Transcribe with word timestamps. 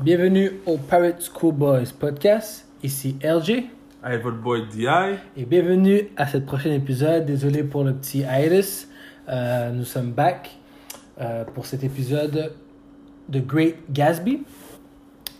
Bienvenue 0.00 0.52
au 0.64 0.76
Pirate 0.76 1.20
School 1.20 1.54
Boys 1.54 1.92
podcast. 1.98 2.68
Ici 2.84 3.16
LG. 3.20 3.64
Avec 4.00 4.22
votre 4.22 4.36
boy 4.36 4.62
DI. 4.68 4.86
Et 5.36 5.44
bienvenue 5.44 6.08
à 6.16 6.28
ce 6.28 6.38
prochain 6.38 6.70
épisode. 6.70 7.26
Désolé 7.26 7.64
pour 7.64 7.82
le 7.82 7.94
petit 7.94 8.20
hiatus. 8.20 8.86
Euh, 9.28 9.72
nous 9.72 9.84
sommes 9.84 10.12
back 10.12 10.56
euh, 11.20 11.44
pour 11.52 11.66
cet 11.66 11.82
épisode 11.82 12.52
de 13.28 13.40
Great 13.40 13.74
Gatsby. 13.90 14.44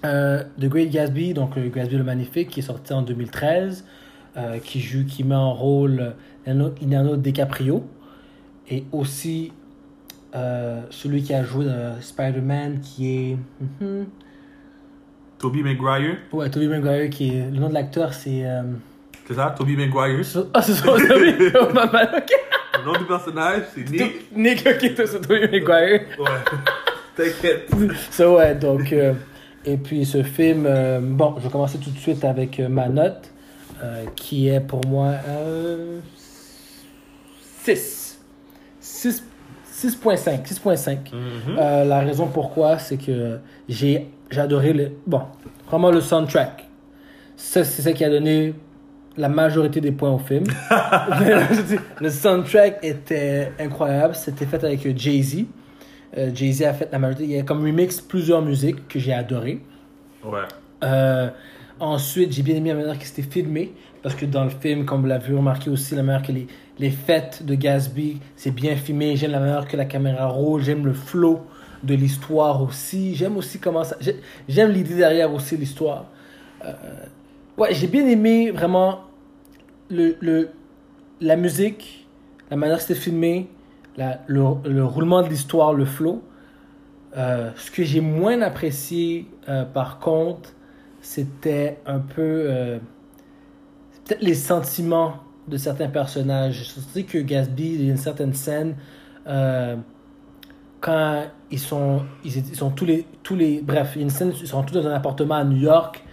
Euh, 0.04 0.42
The 0.60 0.64
Great 0.64 0.90
Gatsby, 0.90 1.34
donc 1.34 1.54
le 1.54 1.68
Gatsby 1.68 1.96
le 1.96 2.02
Magnifique, 2.02 2.48
qui 2.48 2.58
est 2.58 2.64
sorti 2.64 2.92
en 2.92 3.02
2013, 3.02 3.84
euh, 4.36 4.58
qui 4.58 4.80
joue, 4.80 5.04
qui 5.04 5.22
met 5.22 5.36
en 5.36 5.54
rôle 5.54 6.14
Leonardo 6.46 7.16
DiCaprio 7.16 7.84
et 8.68 8.84
aussi 8.90 9.52
euh, 10.34 10.82
celui 10.90 11.22
qui 11.22 11.32
a 11.32 11.44
joué 11.44 11.64
dans 11.64 12.00
Spider-Man, 12.00 12.80
qui 12.80 13.08
est. 13.08 13.36
Mhm. 13.80 14.06
Toby 15.38 15.62
Maguire. 15.62 16.16
Ouais, 16.32 16.50
Tobey 16.50 16.66
Maguire, 16.66 17.08
qui 17.10 17.28
est. 17.36 17.50
Le 17.50 17.58
nom 17.58 17.68
de 17.68 17.74
l'acteur, 17.74 18.12
c'est. 18.12 18.44
euh, 18.44 18.62
C'est 19.26 19.34
ça, 19.34 19.54
Toby 19.56 19.76
Maguire. 19.76 20.20
Ah, 20.54 20.62
c'est 20.62 20.74
ça, 20.74 20.84
Tobey 20.86 21.52
Oh, 21.60 21.72
ma 21.72 21.86
bad, 21.86 22.10
ok. 22.16 22.30
Le 22.80 22.84
nom 22.84 22.98
du 22.98 23.04
personnage, 23.04 23.62
c'est 23.74 23.88
Nick. 23.88 24.32
Nick, 24.36 24.66
ok, 24.66 24.92
c'est 24.96 25.20
Tobey 25.20 25.42
Maguire. 25.48 26.00
Ouais. 26.18 26.26
T'inquiète. 27.16 27.70
So, 28.10 28.36
ouais, 28.36 28.54
donc. 28.54 28.92
euh, 28.92 29.14
et 29.64 29.76
puis 29.76 30.04
ce 30.06 30.22
film, 30.22 30.64
euh, 30.66 30.98
bon, 31.02 31.34
je 31.38 31.44
vais 31.44 31.50
commencer 31.50 31.78
tout 31.78 31.90
de 31.90 31.98
suite 31.98 32.24
avec 32.24 32.58
ma 32.60 32.88
note, 32.88 33.30
qui 34.16 34.48
est 34.48 34.60
pour 34.60 34.80
moi 34.86 35.12
euh, 35.28 35.98
6. 37.64 38.18
6 38.80 39.22
6.5. 39.78 40.44
6.5. 40.46 41.12
Mhm. 41.12 41.56
Euh, 41.58 41.84
la 41.84 42.00
raison 42.00 42.26
pourquoi, 42.26 42.78
c'est 42.78 42.96
que 42.96 43.38
j'ai 43.68 44.08
adoré 44.36 44.72
le. 44.72 44.92
Bon, 45.06 45.22
vraiment 45.68 45.90
le 45.90 46.00
soundtrack. 46.00 46.66
C'est 47.36 47.64
ça 47.64 47.92
qui 47.92 48.04
a 48.04 48.10
donné 48.10 48.54
la 49.16 49.28
majorité 49.28 49.80
des 49.80 49.92
points 49.92 50.10
au 50.10 50.18
film. 50.18 50.44
le 52.00 52.10
soundtrack 52.10 52.78
était 52.82 53.52
incroyable. 53.58 54.14
C'était 54.14 54.46
fait 54.46 54.62
avec 54.64 54.84
euh, 54.86 54.92
Jay-Z. 54.96 55.44
Euh, 56.16 56.30
Jay-Z 56.34 56.62
a 56.62 56.72
fait 56.72 56.88
la 56.90 56.98
majorité. 56.98 57.24
Il 57.24 57.36
y 57.36 57.38
a 57.38 57.42
comme 57.42 57.62
remix 57.62 58.00
plusieurs 58.00 58.42
musiques 58.42 58.88
que 58.88 58.98
j'ai 58.98 59.12
adorées. 59.12 59.60
Ouais. 60.24 60.40
Euh, 60.82 61.28
ensuite, 61.80 62.32
j'ai 62.32 62.42
bien 62.42 62.56
aimé 62.56 62.70
la 62.70 62.76
manière 62.76 62.98
que 62.98 63.04
c'était 63.04 63.22
filmé. 63.22 63.72
Parce 64.02 64.14
que 64.14 64.26
dans 64.26 64.44
le 64.44 64.50
film, 64.50 64.84
comme 64.84 65.00
vous 65.00 65.06
l'avez 65.06 65.34
remarqué 65.34 65.70
aussi, 65.70 65.94
la 65.94 66.02
manière 66.02 66.22
que 66.22 66.32
les, 66.32 66.46
les 66.78 66.90
fêtes 66.90 67.44
de 67.44 67.54
Gatsby, 67.54 68.20
c'est 68.36 68.52
bien 68.52 68.76
filmé. 68.76 69.16
J'aime 69.16 69.32
la 69.32 69.40
manière 69.40 69.66
que 69.66 69.76
la 69.76 69.84
caméra 69.84 70.26
roule. 70.26 70.62
J'aime 70.62 70.86
le 70.86 70.92
flow 70.92 71.40
de 71.82 71.94
l'histoire 71.94 72.62
aussi. 72.62 73.14
J'aime 73.14 73.36
aussi 73.36 73.58
comment 73.58 73.84
ça. 73.84 73.96
j'ai- 74.00 74.20
J'aime 74.48 74.70
l'idée 74.70 74.94
derrière 74.96 75.32
aussi 75.32 75.56
l'histoire. 75.56 76.06
Euh, 76.64 76.72
ouais, 77.56 77.74
j'ai 77.74 77.86
bien 77.88 78.06
aimé 78.06 78.50
vraiment 78.50 79.00
le, 79.90 80.16
le, 80.20 80.50
la 81.20 81.36
musique, 81.36 82.06
la 82.50 82.56
manière 82.56 82.76
que 82.76 82.82
c'était 82.82 83.00
filmé, 83.00 83.48
la, 83.96 84.20
le, 84.26 84.42
le 84.64 84.84
roulement 84.84 85.22
de 85.22 85.28
l'histoire, 85.28 85.72
le 85.74 85.84
flow. 85.84 86.22
Euh, 87.16 87.50
ce 87.56 87.70
que 87.70 87.84
j'ai 87.84 88.00
moins 88.00 88.42
apprécié, 88.42 89.26
euh, 89.48 89.64
par 89.64 89.98
contre, 89.98 90.50
c'était 91.08 91.78
un 91.86 92.00
peu. 92.00 92.22
euh, 92.50 92.78
peut-être 94.04 94.22
les 94.22 94.34
sentiments 94.34 95.14
de 95.48 95.56
certains 95.56 95.88
personnages. 95.88 96.74
Je 96.74 96.80
sais 96.80 97.04
que 97.04 97.18
Gatsby, 97.18 97.74
il 97.74 97.84
y 97.86 97.88
a 97.88 97.92
une 97.92 97.96
certaine 97.96 98.34
scène. 98.34 98.76
euh, 99.26 99.76
quand 100.80 101.24
ils 101.50 101.58
sont, 101.58 102.02
ils, 102.24 102.36
ils 102.36 102.56
sont 102.56 102.70
tous 102.70 102.84
les, 102.84 103.06
tous 103.22 103.34
les, 103.36 103.60
bref, 103.62 103.92
il 103.96 103.98
y 103.98 104.02
a 104.02 104.04
une 104.04 104.10
scène, 104.10 104.32
ils 104.40 104.46
sont 104.46 104.62
tous 104.62 104.74
dans 104.74 104.86
un 104.86 104.94
appartement 104.94 105.34
à 105.36 105.44
New 105.44 105.56
York, 105.58 106.04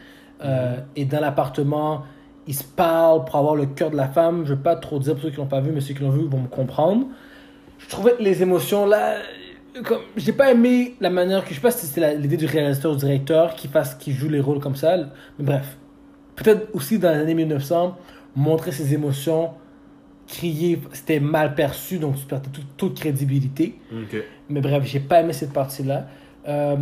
euh, 0.44 0.78
et 0.96 1.06
dans 1.06 1.20
l'appartement, 1.20 2.04
ils 2.48 2.56
se 2.56 2.64
parlent 2.64 3.26
pour 3.26 3.36
avoir 3.36 3.56
le 3.56 3.66
cœur 3.68 3.92
de 3.92 3.98
la 3.98 4.08
femme. 4.08 4.46
Je 4.46 4.52
ne 4.52 4.58
vais 4.58 4.64
pas 4.64 4.76
trop 4.76 5.00
dire 5.00 5.14
pour 5.14 5.24
ceux 5.24 5.30
qui 5.31 5.38
l'ont 5.38 5.46
pas 5.48 5.62
vu, 5.62 5.72
mais 5.72 5.81
ceux 5.81 5.94
qui 5.94 6.02
l'ont 6.03 6.09
vu 6.09 6.28
vont 6.28 6.42
me 6.42 6.48
comprendre. 6.48 7.08
Je 7.78 7.88
trouvais 7.90 8.14
que 8.14 8.24
les 8.24 8.42
émotions 8.42 8.86
là, 8.86 9.16
comme, 9.84 10.02
j'ai 10.16 10.34
pas 10.34 10.52
aimé 10.52 10.96
la 11.02 11.09
manière 11.09 11.44
que, 11.44 11.50
je 11.50 11.56
sais 11.56 11.62
pas 11.62 11.72
si 11.72 11.86
c'était 11.86 12.16
l'idée 12.18 12.38
du 12.38 12.46
réalisateur 12.46 12.91
ou 12.91 12.96
du 12.96 13.06
directeur 13.06 13.56
qui 13.56 13.68
fasse, 13.68 13.96
qui 13.96 14.13
joue 14.13 14.30
les 14.30 14.40
rôles 14.40 14.59
comme 14.59 14.75
ça, 14.75 14.97
mais 14.97 15.46
bref. 15.46 15.78
Peut-être 16.36 16.68
aussi 16.74 17.00
dans 17.00 17.12
les 17.12 17.19
années 17.19 17.36
1900, 17.36 17.97
montrer 18.36 18.72
ses 18.72 18.94
émotions, 18.94 19.52
crier, 20.28 20.81
c'était 20.91 21.19
mal 21.19 21.56
perçu, 21.56 21.97
donc 21.97 22.16
tu 22.18 22.25
perdais 22.25 22.50
toute, 22.52 22.78
toute 22.78 23.00
crédibilité. 23.00 23.80
Mais 24.50 24.62
bref, 24.62 24.84
j'ai 24.86 25.00
pas 25.00 25.22
aimé 25.22 25.34
cette 25.34 25.53
partie-là. 25.53 26.07
Euh, 26.47 26.78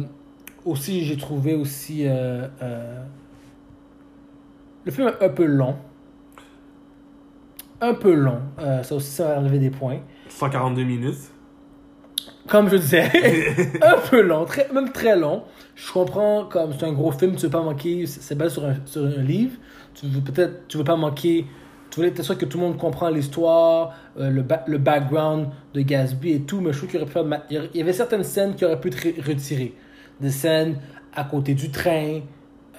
aussi, 0.66 1.04
j'ai 1.04 1.18
trouvé 1.18 1.56
aussi 1.56 2.08
euh, 2.08 2.48
euh, 2.62 3.04
le 4.86 4.92
film 4.92 5.12
un 5.20 5.30
peu 5.30 5.46
long. 5.46 5.76
Un 7.82 7.94
peu 7.94 8.14
long. 8.14 8.40
Ça 8.58 8.96
aussi, 8.96 9.12
ça 9.12 9.28
va 9.28 9.40
enlever 9.40 9.60
des 9.60 9.70
points. 9.70 10.00
142 10.30 10.84
minutes. 10.84 11.32
Comme 12.48 12.70
je 12.70 12.76
disais, 12.76 13.10
un 13.82 13.98
peu 14.10 14.22
long, 14.22 14.44
très, 14.46 14.68
même 14.74 14.92
très 14.92 15.16
long. 15.18 15.44
Je 15.76 15.92
comprends, 15.92 16.46
comme 16.46 16.74
c'est 16.78 16.86
un 16.86 16.92
gros 16.92 17.12
film, 17.12 17.36
tu 17.36 17.44
veux 17.46 17.50
pas 17.50 17.62
manquer, 17.62 18.06
c'est 18.06 18.36
basé 18.36 18.56
sur 18.56 18.66
un, 18.66 18.76
sur 18.86 19.06
un 19.06 19.22
livre. 19.22 19.58
Tu 19.94 20.08
veux 20.08 20.22
peut-être, 20.22 20.68
tu 20.68 20.78
veux 20.78 20.84
pas 20.84 20.98
manquer, 20.98 21.46
tu 21.90 22.02
veux 22.02 22.08
être 22.08 22.22
sûr 22.22 22.38
que 22.38 22.46
tout 22.46 22.58
le 22.58 22.66
monde 22.66 22.78
comprend 22.78 23.10
l'histoire, 23.10 23.94
euh, 24.20 24.30
le, 24.30 24.42
ba- 24.42 24.64
le 24.68 24.78
background 24.78 25.48
de 25.74 25.82
Gatsby 25.82 26.32
et 26.34 26.42
tout, 26.42 26.60
mais 26.60 26.74
je 26.74 26.80
trouve 26.80 26.90
qu'il 26.90 27.02
aurait 27.02 27.42
y 27.74 27.82
avait 27.82 27.94
certaines 27.94 28.24
scènes 28.24 28.56
qui 28.56 28.66
auraient 28.66 28.80
pu 28.80 28.90
être 28.90 28.98
re- 28.98 29.26
retirées. 29.26 29.74
Des 30.20 30.30
scènes 30.32 30.80
à 31.14 31.24
côté 31.24 31.54
du 31.54 31.72
train, 31.72 32.20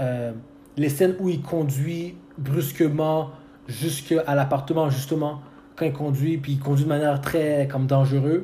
euh, 0.00 0.32
les 0.76 0.88
scènes 0.90 1.14
où 1.20 1.28
il 1.30 1.40
conduit 1.40 2.16
brusquement 2.36 3.30
jusqu'à 3.66 4.34
l'appartement, 4.34 4.90
justement, 4.90 5.40
quand 5.76 5.86
il 5.86 5.92
conduit, 5.92 6.36
puis 6.36 6.52
il 6.52 6.58
conduit 6.58 6.84
de 6.84 6.88
manière 6.88 7.20
très 7.20 7.66
comme 7.70 7.86
dangereuse 7.86 8.42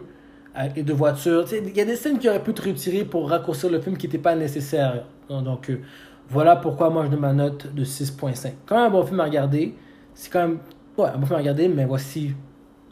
avec 0.55 0.77
les 0.77 0.83
deux 0.83 0.95
voitures. 0.95 1.45
Il 1.53 1.77
y 1.77 1.81
a 1.81 1.85
des 1.85 1.97
scènes 1.97 2.19
qui 2.19 2.29
auraient 2.29 2.43
pu 2.43 2.51
être 2.51 2.67
retirées 2.67 3.05
pour 3.05 3.29
raccourcir 3.29 3.71
le 3.71 3.81
film 3.81 3.97
qui 3.97 4.07
n'étaient 4.07 4.19
pas 4.19 4.35
nécessaires. 4.35 5.05
Donc, 5.29 5.45
donc, 5.45 5.71
euh, 5.71 5.81
voilà 6.29 6.57
pourquoi 6.57 6.91
moi 6.91 7.05
je 7.05 7.11
donne 7.11 7.21
ma 7.21 7.33
note 7.33 7.73
de 7.75 7.85
6.5. 7.85 8.53
Quand 8.67 8.77
même 8.77 8.87
un 8.87 8.91
bon 8.91 9.05
film 9.05 9.21
à 9.21 9.25
regarder. 9.25 9.75
C'est 10.15 10.33
quand 10.33 10.41
même 10.41 10.59
ouais, 10.97 11.09
un 11.09 11.19
bon 11.19 11.27
film 11.27 11.37
à 11.37 11.39
regarder, 11.39 11.69
mais 11.69 11.85
voici 11.85 12.35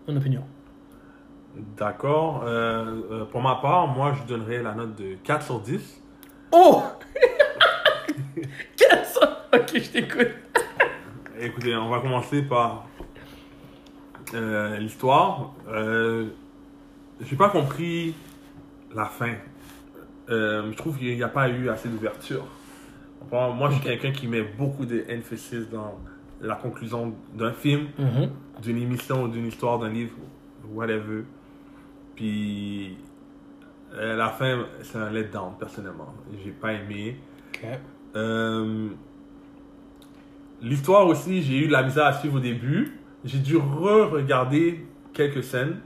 mon 0.06 0.16
opinion. 0.16 0.42
D'accord. 1.76 2.42
Euh, 2.44 3.00
euh, 3.10 3.24
pour 3.24 3.40
ma 3.40 3.56
part, 3.56 3.88
moi, 3.88 4.14
je 4.14 4.26
donnerais 4.28 4.62
la 4.62 4.74
note 4.74 4.96
de 4.96 5.14
4 5.24 5.44
sur 5.44 5.60
10. 5.60 6.02
Oh 6.52 6.82
Quel 8.76 9.04
ça 9.04 9.46
Ok, 9.52 9.70
je 9.74 9.90
t'écoute. 9.90 10.28
Écoutez, 11.40 11.76
on 11.76 11.88
va 11.88 12.00
commencer 12.00 12.42
par 12.42 12.86
euh, 14.34 14.76
l'histoire. 14.78 15.52
J'ai 17.20 17.36
pas 17.36 17.48
compris 17.50 18.14
la 18.94 19.06
fin. 19.06 19.34
Euh, 20.30 20.70
je 20.70 20.76
trouve 20.76 20.98
qu'il 20.98 21.14
n'y 21.16 21.22
a 21.22 21.28
pas 21.28 21.48
eu 21.48 21.68
assez 21.68 21.88
d'ouverture. 21.88 22.44
Moi, 23.32 23.68
je 23.70 23.74
suis 23.74 23.82
quelqu'un 23.84 24.12
qui 24.12 24.26
met 24.28 24.42
beaucoup 24.42 24.86
d'emphasis 24.86 25.68
dans 25.70 25.98
la 26.40 26.54
conclusion 26.54 27.14
d'un 27.34 27.52
film, 27.52 27.88
Mhm. 27.98 28.30
d'une 28.62 28.78
émission 28.78 29.24
ou 29.24 29.28
d'une 29.28 29.46
histoire, 29.46 29.78
d'un 29.78 29.88
livre, 29.90 30.14
whatever. 30.72 31.24
Puis 32.14 32.96
euh, 33.94 34.16
la 34.16 34.28
fin, 34.28 34.66
c'est 34.82 34.98
un 34.98 35.10
letdown, 35.10 35.54
personnellement. 35.58 36.14
J'ai 36.44 36.50
pas 36.52 36.72
aimé. 36.74 37.16
Euh, 38.16 38.88
L'histoire 40.60 41.06
aussi, 41.06 41.42
j'ai 41.42 41.58
eu 41.64 41.66
de 41.68 41.72
la 41.72 41.82
misère 41.84 42.06
à 42.06 42.12
suivre 42.12 42.36
au 42.36 42.40
début. 42.40 42.98
J'ai 43.24 43.38
dû 43.38 43.56
re-regarder 43.56 44.84
quelques 45.12 45.42
scènes. 45.44 45.76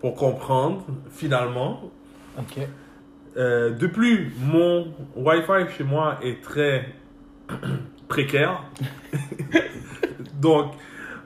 Pour 0.00 0.14
comprendre, 0.14 0.84
finalement. 1.10 1.90
Ok. 2.38 2.58
Euh, 3.36 3.70
de 3.70 3.86
plus, 3.86 4.32
mon 4.40 4.92
Wi-Fi 5.16 5.72
chez 5.76 5.84
moi 5.84 6.18
est 6.22 6.42
très 6.42 6.92
précaire. 8.08 8.64
Donc, 10.40 10.72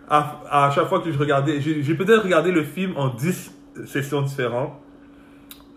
à, 0.08 0.40
à 0.50 0.70
chaque 0.70 0.86
fois 0.86 1.00
que 1.00 1.10
je 1.10 1.18
regardais, 1.18 1.60
j'ai 1.60 1.94
peut-être 1.94 2.22
regardé 2.24 2.50
le 2.52 2.62
film 2.64 2.94
en 2.96 3.08
10 3.08 3.52
sessions 3.86 4.22
différentes. 4.22 4.72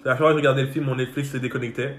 À 0.06 0.10
chaque 0.12 0.18
fois 0.20 0.28
que 0.28 0.34
je 0.34 0.38
regardais 0.38 0.64
le 0.64 0.70
film, 0.70 0.86
mon 0.86 0.96
Netflix 0.96 1.32
se 1.32 1.38
déconnectait. 1.38 1.98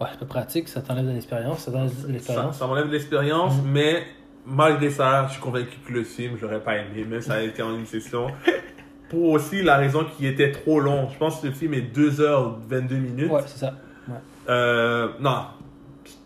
Ouais, 0.00 0.06
c'est 0.12 0.20
pas 0.20 0.26
pratique, 0.26 0.68
ça 0.68 0.80
t'enlève 0.80 1.06
de 1.06 1.10
l'expérience, 1.12 1.64
ça 1.64 1.72
t'enlève 1.72 2.06
de 2.06 2.12
l'expérience. 2.12 2.56
ça 2.58 2.66
m'enlève 2.68 2.86
de 2.86 2.92
l'expérience, 2.92 3.56
Mhm. 3.56 3.70
mais 3.72 4.06
malgré 4.46 4.90
ça, 4.90 5.26
je 5.26 5.32
suis 5.32 5.40
convaincu 5.42 5.76
que 5.86 5.92
le 5.92 6.04
film, 6.04 6.36
j'aurais 6.40 6.60
pas 6.62 6.76
aimé, 6.76 7.04
même 7.04 7.20
ça 7.20 7.34
a 7.34 7.40
été 7.40 7.62
en 7.62 7.74
une 7.74 7.86
session. 7.86 8.28
Pour 9.08 9.30
aussi 9.30 9.62
la 9.62 9.76
raison 9.76 10.04
qu'il 10.04 10.26
était 10.26 10.52
trop 10.52 10.80
long. 10.80 11.08
Je 11.10 11.16
pense 11.18 11.40
que 11.40 11.46
le 11.46 11.52
film 11.52 11.74
est 11.74 11.96
2h22 11.96 12.94
minutes. 12.94 13.30
Ouais, 13.30 13.40
c'est 13.46 13.58
ça. 13.58 13.74
Ouais. 14.06 14.14
Euh, 14.48 15.08
non, 15.20 15.44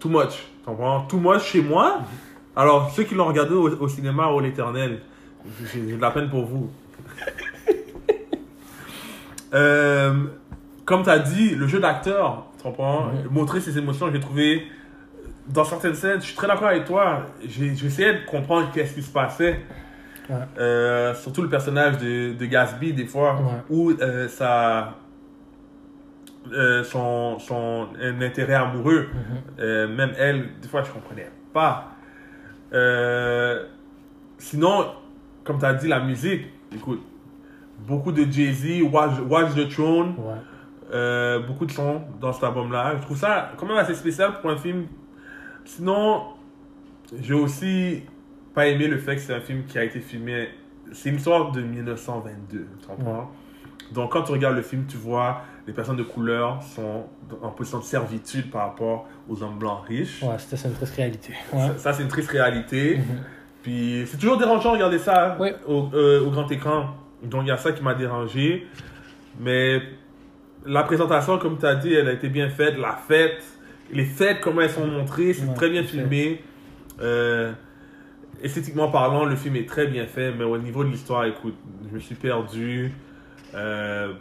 too 0.01 0.09
much. 0.09 0.47
Comprends? 0.65 1.03
Too 1.03 1.19
much 1.19 1.43
chez 1.43 1.63
moi. 1.63 2.01
Alors, 2.55 2.91
ceux 2.91 3.05
qui 3.05 3.15
l'ont 3.15 3.27
regardé 3.27 3.55
au, 3.55 3.69
au 3.69 3.89
cinéma 3.89 4.31
ou 4.33 4.41
l'éternel, 4.41 5.01
j'ai 5.73 5.97
de 5.97 6.01
la 6.01 6.11
peine 6.11 6.29
pour 6.29 6.45
vous. 6.45 6.71
Euh, 9.55 10.15
comme 10.87 11.03
tu 11.03 11.11
as 11.11 11.19
dit, 11.19 11.51
le 11.51 11.67
jeu 11.67 11.79
d'acteur, 11.79 12.47
Tu 12.57 12.63
comprends? 12.63 13.11
Montrer 13.31 13.61
ses 13.61 13.77
émotions, 13.77 14.11
j'ai 14.11 14.19
trouvé. 14.19 14.67
Dans 15.47 15.65
certaines 15.65 15.95
scènes, 15.95 16.21
je 16.21 16.27
suis 16.27 16.35
très 16.35 16.47
d'accord 16.47 16.69
avec 16.69 16.87
toi. 16.87 17.27
Essayé 17.45 18.15
de 18.15 18.25
comprendre 18.27 18.71
qu'est-ce 18.73 18.95
qui 18.95 19.03
se 19.03 19.11
passait. 19.11 19.61
Ouais. 20.33 20.39
Euh, 20.59 21.15
surtout 21.15 21.43
le 21.43 21.49
personnage 21.49 21.99
de, 21.99 22.33
de 22.35 22.47
Gatsby, 22.47 22.93
des 22.93 23.07
fois, 23.07 23.35
Ouais. 23.37 23.63
où 23.71 23.91
euh, 23.93 24.29
ça. 24.29 24.95
euh, 26.53 26.83
son, 26.83 27.39
son 27.39 27.87
un 28.03 28.21
intérêt 28.21 28.55
amoureux, 28.55 29.07
Mhm. 29.15 29.39
euh, 29.61 29.89
même 29.89 30.13
elle, 30.19 30.49
des 30.61 30.67
fois, 30.69 30.83
je 30.83 30.91
comprenais 30.91 31.31
pas. 31.53 31.93
Euh, 32.73 33.65
sinon, 34.39 34.87
comme 35.45 35.59
tu 35.61 35.65
as 35.65 35.75
dit, 35.75 35.87
la 35.87 36.01
musique, 36.01 36.47
écoute, 36.75 37.01
beaucoup 37.87 38.11
de 38.13 38.25
Jay-Z, 38.31 38.83
Watch, 38.93 39.13
Watch 39.29 39.55
the 39.55 39.69
Throne, 39.69 40.15
Ouais. 40.19 40.35
euh, 40.93 41.39
beaucoup 41.47 41.65
de 41.67 41.71
sons 41.73 42.03
dans 42.21 42.33
cet 42.33 42.43
album-là. 42.45 42.95
Je 42.97 43.03
trouve 43.03 43.17
ça 43.19 43.53
quand 43.57 43.67
même 43.67 43.77
assez 43.77 43.95
spécial 43.95 44.41
pour 44.41 44.51
un 44.51 44.57
film. 44.57 44.87
Sinon, 45.65 46.23
j'ai 47.21 47.35
aussi 47.35 48.03
pas 48.55 48.67
aimé 48.67 48.87
le 48.89 48.99
fait 48.99 49.17
que 49.17 49.21
c'est 49.23 49.35
un 49.35 49.41
film 49.41 49.65
qui 49.65 49.79
a 49.79 49.85
été 49.85 50.01
filmé. 50.01 50.49
C'est 50.93 51.09
une 51.11 51.17
histoire 51.17 51.53
de 51.53 51.63
1922, 51.63 52.67
tu 52.81 52.87
comprends? 52.87 53.31
Donc, 53.93 54.13
quand 54.13 54.23
tu 54.23 54.33
regardes 54.33 54.57
le 54.57 54.63
film, 54.63 54.85
tu 54.89 54.97
vois 54.97 55.43
les 55.67 55.73
personnes 55.73 55.97
de 55.97 56.03
couleur 56.03 56.61
sont 56.63 57.07
en 57.41 57.51
position 57.51 57.79
de 57.79 57.85
servitude 57.85 58.51
par 58.51 58.63
rapport 58.69 59.07
aux 59.29 59.43
hommes 59.43 59.59
blancs 59.59 59.85
riches. 59.87 60.23
Ouais, 60.23 60.35
c'était 60.39 60.67
une 60.69 60.75
triste 60.75 60.95
réalité. 60.97 61.33
Ouais. 61.53 61.61
Ça, 61.69 61.79
ça, 61.79 61.93
c'est 61.93 62.03
une 62.03 62.09
triste 62.09 62.31
réalité. 62.31 62.99
Mhm. 62.99 63.05
Puis 63.63 64.05
c'est 64.07 64.17
toujours 64.19 64.39
dérangeant 64.39 64.71
de 64.71 64.75
regarder 64.75 64.99
ça 64.99 65.37
Oui. 65.39 65.51
au, 65.69 65.89
euh, 65.95 66.21
au 66.27 66.31
grand 66.31 66.51
écran. 66.51 66.87
Donc 67.23 67.43
il 67.45 67.49
y 67.49 67.53
a 67.53 67.57
ça 67.57 67.71
qui 67.71 67.83
m'a 67.83 67.95
dérangé. 67.95 68.67
Mais 69.39 69.81
la 70.67 70.83
présentation, 70.83 71.39
comme 71.39 71.59
tu 71.59 71.67
as 71.67 71.77
dit, 71.77 71.95
elle 71.95 72.09
a 72.09 72.13
été 72.13 72.29
bien 72.29 72.49
faite. 72.49 72.77
La 72.77 72.95
fête, 72.97 73.41
les 73.93 74.05
fêtes, 74.05 74.41
comment 74.41 74.63
elles 74.63 74.71
sont 74.71 74.87
montrées, 74.87 75.33
c'est 75.33 75.47
Ouais, 75.47 75.55
très 75.55 75.71
bien 75.71 75.85
filmé. 75.85 76.43
Euh, 77.01 77.53
esthétiquement 78.43 78.89
parlant, 78.91 79.25
le 79.25 79.37
film 79.37 79.57
est 79.57 79.69
très 79.69 79.87
bien 79.87 80.07
fait. 80.07 80.33
Mais 80.33 80.45
au 80.45 80.59
niveau 80.59 80.85
de 80.85 80.91
l'histoire, 80.91 81.25
écoute, 81.27 81.55
je 81.89 81.95
me 81.95 82.01
suis 82.01 82.15
perdu. 82.15 82.93
Euh, 83.55 84.13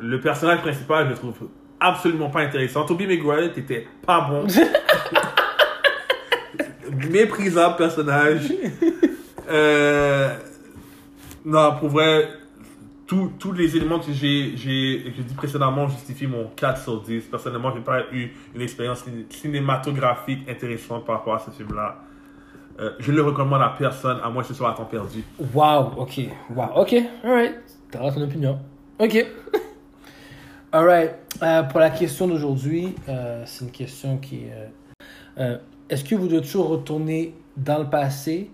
le 0.00 0.20
personnage 0.20 0.60
principal, 0.60 1.04
je 1.06 1.10
le 1.10 1.16
trouve 1.16 1.48
absolument 1.80 2.30
pas 2.30 2.40
intéressant. 2.40 2.84
Toby 2.84 3.06
Maguire, 3.06 3.52
t'étais 3.52 3.86
pas 4.06 4.20
bon. 4.22 4.46
Méprisable 7.10 7.76
personnage. 7.76 8.52
Euh, 9.48 10.36
non, 11.44 11.76
pour 11.78 11.88
vrai, 11.88 12.28
tous 13.06 13.32
tous 13.38 13.52
les 13.52 13.76
éléments 13.76 13.98
que 13.98 14.12
j'ai 14.12 14.50
dit 14.52 15.34
précédemment 15.36 15.88
justifient 15.88 16.26
mon 16.26 16.48
4 16.56 16.82
sur 16.82 17.00
10. 17.02 17.22
Personnellement, 17.24 17.72
j'ai 17.74 17.80
pas 17.80 18.02
eu 18.12 18.30
une 18.54 18.60
expérience 18.60 19.04
ciné- 19.04 19.26
cinématographique 19.30 20.48
intéressante 20.48 21.04
par 21.06 21.16
rapport 21.18 21.34
à 21.34 21.38
ce 21.38 21.50
film-là. 21.50 22.02
Euh, 22.80 22.92
je 22.98 23.12
le 23.12 23.22
recommande 23.22 23.60
à 23.60 23.74
personne, 23.76 24.18
à 24.24 24.30
moins 24.30 24.42
que 24.42 24.48
ce 24.48 24.54
soit 24.54 24.70
à 24.70 24.74
temps 24.74 24.86
perdu. 24.86 25.22
Wow, 25.52 25.92
ok. 25.98 26.20
Wow, 26.54 26.68
ok. 26.76 26.94
Alright. 27.22 27.56
T'auras 27.90 28.12
ton 28.12 28.22
opinion. 28.22 28.58
Ok. 28.98 29.26
Alright. 30.72 31.14
Euh, 31.42 31.62
pour 31.64 31.80
la 31.80 31.90
question 31.90 32.26
d'aujourd'hui, 32.26 32.94
euh, 33.08 33.42
c'est 33.44 33.64
une 33.66 33.70
question 33.70 34.16
qui 34.16 34.44
est. 34.44 35.50
Est-ce 35.88 36.04
que 36.04 36.14
vous 36.14 36.28
devez 36.28 36.42
toujours 36.42 36.68
retourner 36.68 37.34
dans 37.56 37.78
le 37.78 37.90
passé 37.90 38.50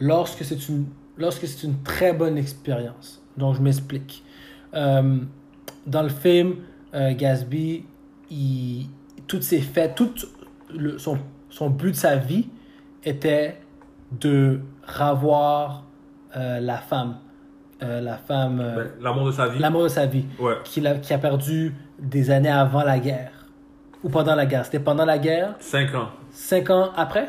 lorsque 0.00 0.44
c'est 0.44 0.68
une, 0.68 0.86
une 1.18 1.82
très 1.82 2.12
bonne 2.12 2.38
expérience? 2.38 3.22
Donc, 3.36 3.56
je 3.56 3.60
m'explique. 3.60 4.24
Dans 4.72 6.02
le 6.02 6.08
film, 6.08 6.56
Gatsby, 6.92 7.84
il, 8.30 8.86
toutes 9.26 9.42
ses 9.42 9.60
fêtes, 9.60 9.94
tout 9.96 10.12
le, 10.72 10.96
son, 10.98 11.18
son 11.50 11.70
but 11.70 11.90
de 11.90 11.96
sa 11.96 12.16
vie 12.16 12.48
était 13.04 13.56
de 14.12 14.60
ravoir 14.84 15.84
euh, 16.36 16.60
la 16.60 16.78
femme. 16.78 17.16
Euh, 17.82 18.00
la 18.00 18.16
femme, 18.16 18.60
euh, 18.60 18.76
Ben, 18.76 18.90
L'amour 19.02 19.26
de 19.26 19.32
sa 19.32 19.48
vie. 19.48 19.58
l'amour 19.58 19.82
de 19.84 19.88
sa 19.88 20.06
vie, 20.06 20.24
Ouais. 20.38 20.54
qu'il 20.64 20.86
a, 20.86 20.94
qui 20.94 21.12
a 21.12 21.18
perdu 21.18 21.74
des 21.98 22.30
années 22.30 22.50
avant 22.50 22.82
la 22.84 22.98
guerre. 22.98 23.32
Ou 24.02 24.08
pendant 24.08 24.34
la 24.34 24.46
guerre. 24.46 24.64
C'était 24.64 24.78
pendant 24.80 25.04
la 25.04 25.18
guerre, 25.18 25.54
5 25.60 25.94
ans. 25.94 26.08
cinq 26.30 26.70
ans 26.70 26.90
après? 26.96 27.28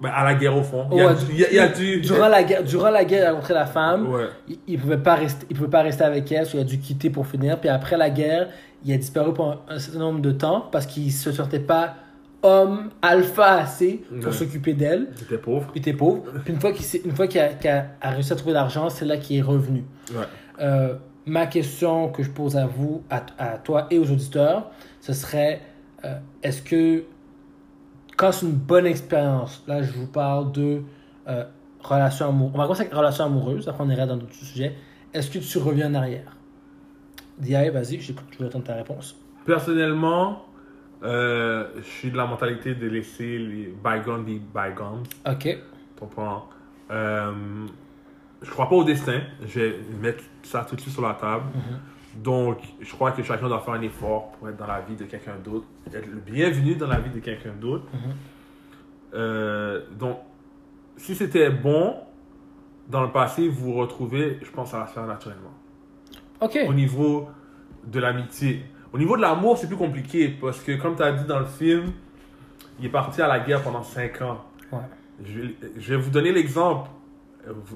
Ben, 0.00 0.10
à 0.12 0.24
la 0.24 0.34
guerre 0.34 0.56
au 0.56 0.62
fond. 0.62 0.86
Il 0.90 0.98
y 0.98 1.00
a, 1.00 1.06
Ouais, 1.08 1.14
du- 1.14 1.32
il 1.32 1.38
y 1.38 1.44
a, 1.44 1.50
il 1.50 1.56
y 1.56 1.58
a 1.60 1.68
du. 1.68 2.00
durant, 2.00 2.28
la 2.28 2.42
guerre, 2.42 2.64
durant 2.64 2.90
la 2.90 3.04
guerre, 3.04 3.22
il 3.22 3.26
a 3.26 3.30
rencontré 3.32 3.54
la 3.54 3.66
femme. 3.66 4.08
Ouais. 4.12 4.28
Il, 4.48 4.58
il 4.66 4.80
pouvait 4.80 4.98
pas 4.98 5.14
rester, 5.14 5.46
il 5.48 5.56
pouvait 5.56 5.70
pas 5.70 5.82
rester 5.82 6.02
avec 6.02 6.30
elle, 6.32 6.44
so 6.46 6.58
il 6.58 6.60
a 6.62 6.64
dû 6.64 6.78
quitter 6.80 7.08
pour 7.10 7.26
finir. 7.26 7.60
Puis 7.60 7.68
après 7.68 7.96
la 7.96 8.10
guerre, 8.10 8.48
il 8.84 8.92
a 8.92 8.96
disparu 8.96 9.32
pendant 9.32 9.60
un 9.68 9.78
certain 9.78 10.00
nombre 10.00 10.20
de 10.20 10.32
temps 10.32 10.66
parce 10.72 10.86
qu'il 10.86 11.12
se 11.12 11.30
sentait 11.30 11.60
pas 11.60 11.94
homme 12.42 12.90
alpha 13.02 13.52
assez 13.54 14.02
pour 14.08 14.26
Ouais. 14.26 14.32
s'occuper 14.32 14.74
d'elle. 14.74 15.08
J'étais 15.18 15.38
pauvre. 15.38 15.68
Puis 15.72 15.80
t'es 15.80 15.92
pauvre. 15.92 16.22
Puis 16.44 16.52
une 16.52 16.60
fois 16.60 16.72
qu'il 16.72 16.84
s'est- 16.84 17.02
une 17.04 17.14
fois 17.14 17.26
qu'il 17.26 17.40
a, 17.40 17.48
qu'il 17.50 17.70
a- 17.70 17.86
a 18.00 18.10
réussi 18.10 18.32
à 18.32 18.36
trouver 18.36 18.52
l'argent, 18.54 18.88
c'est 18.90 19.04
là 19.04 19.16
qu'il 19.16 19.36
est 19.38 19.42
revenu. 19.42 19.84
Ouais. 20.12 20.24
Euh, 20.60 20.94
ma 21.26 21.46
question 21.46 22.08
que 22.10 22.22
je 22.22 22.30
pose 22.30 22.56
à 22.56 22.66
vous, 22.66 23.02
à, 23.10 23.22
à 23.38 23.58
toi 23.58 23.86
et 23.90 23.98
aux 23.98 24.10
auditeurs, 24.10 24.70
ce 25.00 25.12
serait 25.12 25.60
euh, 26.04 26.14
est-ce 26.42 26.62
que 26.62 27.04
quand 28.16 28.32
c'est 28.32 28.46
une 28.46 28.52
bonne 28.52 28.86
expérience, 28.86 29.62
là 29.68 29.82
je 29.82 29.92
vous 29.92 30.06
parle 30.08 30.50
de 30.52 30.82
euh, 31.28 31.44
relation 31.80 32.28
amoureuse, 32.28 32.52
on 32.54 32.58
va 32.58 32.64
commencer 32.64 32.80
avec 32.82 32.92
relation 32.94 33.24
amoureuse, 33.26 33.68
après 33.68 33.84
on 33.84 33.88
ira 33.90 34.04
dans 34.06 34.16
d'autres 34.16 34.34
sujets. 34.34 34.74
Est-ce 35.14 35.30
que 35.30 35.38
tu 35.38 35.58
reviens 35.58 35.90
en 35.90 35.94
arrière? 35.94 36.36
Dia, 37.38 37.70
vas-y, 37.70 38.00
j'écoute, 38.00 38.26
je 38.32 38.38
veux 38.38 38.46
attendre 38.46 38.64
ta 38.64 38.74
réponse. 38.74 39.16
Personnellement, 39.46 40.42
euh, 41.02 41.66
je 41.76 41.82
suis 41.82 42.10
de 42.10 42.16
la 42.16 42.26
mentalité 42.26 42.74
de 42.74 42.86
laisser 42.86 43.38
les 43.38 43.74
bygones 43.84 44.24
be 44.24 44.40
bygones. 44.54 45.04
Ok, 45.26 45.58
comprends? 45.98 46.48
Euh, 46.90 47.32
je 48.42 48.50
crois 48.50 48.68
pas 48.68 48.76
au 48.76 48.84
destin. 48.84 49.20
Je 49.44 49.60
vais 49.60 49.80
mettre 50.00 50.24
ça 50.42 50.64
tout 50.68 50.76
de 50.76 50.80
suite 50.80 50.94
sur 50.94 51.02
la 51.02 51.14
table. 51.14 51.44
Donc, 52.16 52.58
je 52.80 52.92
crois 52.92 53.12
que 53.12 53.22
chacun 53.22 53.48
doit 53.48 53.60
faire 53.60 53.74
un 53.74 53.80
effort 53.82 54.32
pour 54.32 54.48
être 54.48 54.56
dans 54.56 54.66
la 54.66 54.80
vie 54.80 54.96
de 54.96 55.04
quelqu'un 55.04 55.36
d'autre, 55.42 55.66
être 55.94 56.06
le 56.06 56.18
bienvenu 56.20 56.74
dans 56.74 56.88
la 56.88 56.98
vie 56.98 57.10
de 57.10 57.20
quelqu'un 57.20 57.54
d'autre. 57.58 57.86
Mhm. 57.92 58.12
Euh, 59.14 59.80
donc, 59.98 60.18
si 60.96 61.14
c'était 61.14 61.48
bon 61.50 61.96
dans 62.88 63.02
le 63.02 63.10
passé, 63.10 63.48
vous 63.48 63.72
vous 63.72 63.74
retrouvez, 63.74 64.38
je 64.42 64.50
pense 64.50 64.72
va 64.72 64.86
se 64.86 64.92
faire 64.92 65.06
naturellement. 65.06 65.54
ok, 66.40 66.58
Au 66.68 66.74
niveau 66.74 67.28
de 67.86 67.98
l'amitié. 67.98 68.64
Au 68.92 68.98
niveau 68.98 69.16
de 69.16 69.22
l'amour, 69.22 69.56
c'est 69.58 69.66
plus 69.66 69.76
compliqué 69.76 70.28
parce 70.28 70.60
que, 70.60 70.72
comme 70.80 70.96
tu 70.96 71.02
as 71.02 71.12
dit 71.12 71.24
dans 71.24 71.38
le 71.40 71.46
film, 71.46 71.92
il 72.78 72.86
est 72.86 72.90
parti 72.90 73.22
à 73.22 73.28
la 73.28 73.40
guerre 73.40 73.62
pendant 73.62 73.82
5 73.82 74.20
ans. 74.22 74.40
Ouais. 74.70 74.78
Je, 75.24 75.40
vais- 75.40 75.54
je 75.78 75.94
vais 75.94 76.00
vous 76.00 76.10
donner 76.10 76.32
l'exemple. 76.32 76.90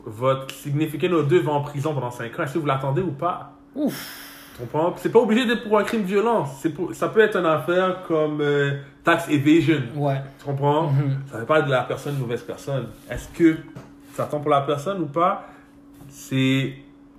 Votre 0.04 0.54
significatif 0.54 1.10
nos 1.10 1.22
deux 1.22 1.40
va 1.40 1.52
en 1.52 1.60
prison 1.62 1.92
pendant 1.94 2.10
5 2.10 2.38
ans. 2.38 2.42
Est-ce 2.44 2.54
que 2.54 2.58
vous 2.58 2.66
l'attendez 2.66 3.02
ou 3.02 3.10
pas? 3.12 3.52
Ouf, 3.74 4.22
Tu 4.54 4.60
comprends? 4.62 4.94
C'est 4.96 5.10
pas 5.12 5.18
obligé 5.18 5.44
d'être 5.46 5.64
pour 5.68 5.78
un 5.78 5.84
crime 5.84 6.02
violent. 6.02 6.46
C'est 6.46 6.70
pour- 6.70 6.94
ça 6.94 7.08
peut 7.08 7.20
être 7.20 7.36
une 7.36 7.46
affaire 7.46 8.02
comme 8.06 8.40
euh, 8.40 8.78
tax 9.04 9.28
evasion. 9.28 9.82
ouais, 9.96 10.20
Tu 10.38 10.44
comprends? 10.46 10.90
Mhm. 10.90 11.18
Ça 11.30 11.38
veut 11.38 11.46
pas 11.46 11.62
de 11.62 11.70
la 11.70 11.82
personne 11.82 12.14
une 12.14 12.20
mauvaise 12.20 12.42
personne. 12.42 12.86
Est-ce 13.10 13.28
que 13.28 13.56
ça 14.14 14.24
attend 14.24 14.40
pour 14.40 14.50
la 14.50 14.60
personne 14.62 15.00
ou 15.02 15.06
pas? 15.06 15.46
C'est 16.08 16.74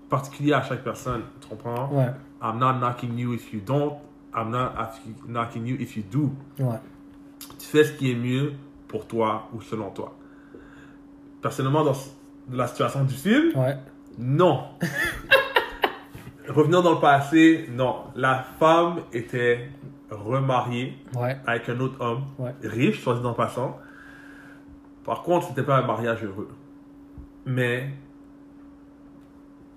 particulier 0.09 0.53
à 0.53 0.61
chaque 0.63 0.83
personne. 0.83 1.21
Tu 1.41 1.47
comprends? 1.49 1.89
ouais, 1.91 2.07
I'm 2.41 2.59
not 2.59 2.73
knocking 2.79 3.17
you 3.17 3.33
if 3.33 3.51
you 3.53 3.59
don't. 3.61 3.93
I'm 4.33 4.51
not 4.51 4.73
knocking 5.27 5.65
you 5.65 5.75
if 5.79 5.95
you 5.97 6.03
do. 6.03 6.31
ouais, 6.59 6.79
Tu 7.57 7.65
fais 7.65 7.83
ce 7.85 7.93
qui 7.93 8.11
est 8.11 8.15
mieux 8.15 8.53
pour 8.87 9.07
toi 9.07 9.49
ou 9.53 9.61
selon 9.61 9.89
toi. 9.91 10.13
Personnellement, 11.41 11.83
dans 11.83 11.95
la 12.51 12.67
situation 12.67 13.03
du 13.03 13.13
film, 13.15 13.57
ouais, 13.57 13.77
non. 14.17 14.65
Revenons 16.47 16.81
dans 16.81 16.93
le 16.93 16.99
passé, 16.99 17.67
non. 17.71 18.03
La 18.15 18.43
femme 18.59 19.01
était 19.11 19.69
remariée 20.09 20.97
ouais, 21.15 21.37
avec 21.45 21.67
un 21.69 21.79
autre 21.79 21.99
homme, 21.99 22.23
Ouais. 22.39 22.53
riche, 22.63 23.01
soit 23.01 23.15
dit 23.19 23.25
en 23.25 23.33
passant. 23.33 23.77
Par 25.03 25.23
contre, 25.23 25.47
c'était 25.47 25.63
pas 25.63 25.77
un 25.77 25.85
mariage 25.85 26.23
heureux. 26.23 26.49
Mais 27.45 27.89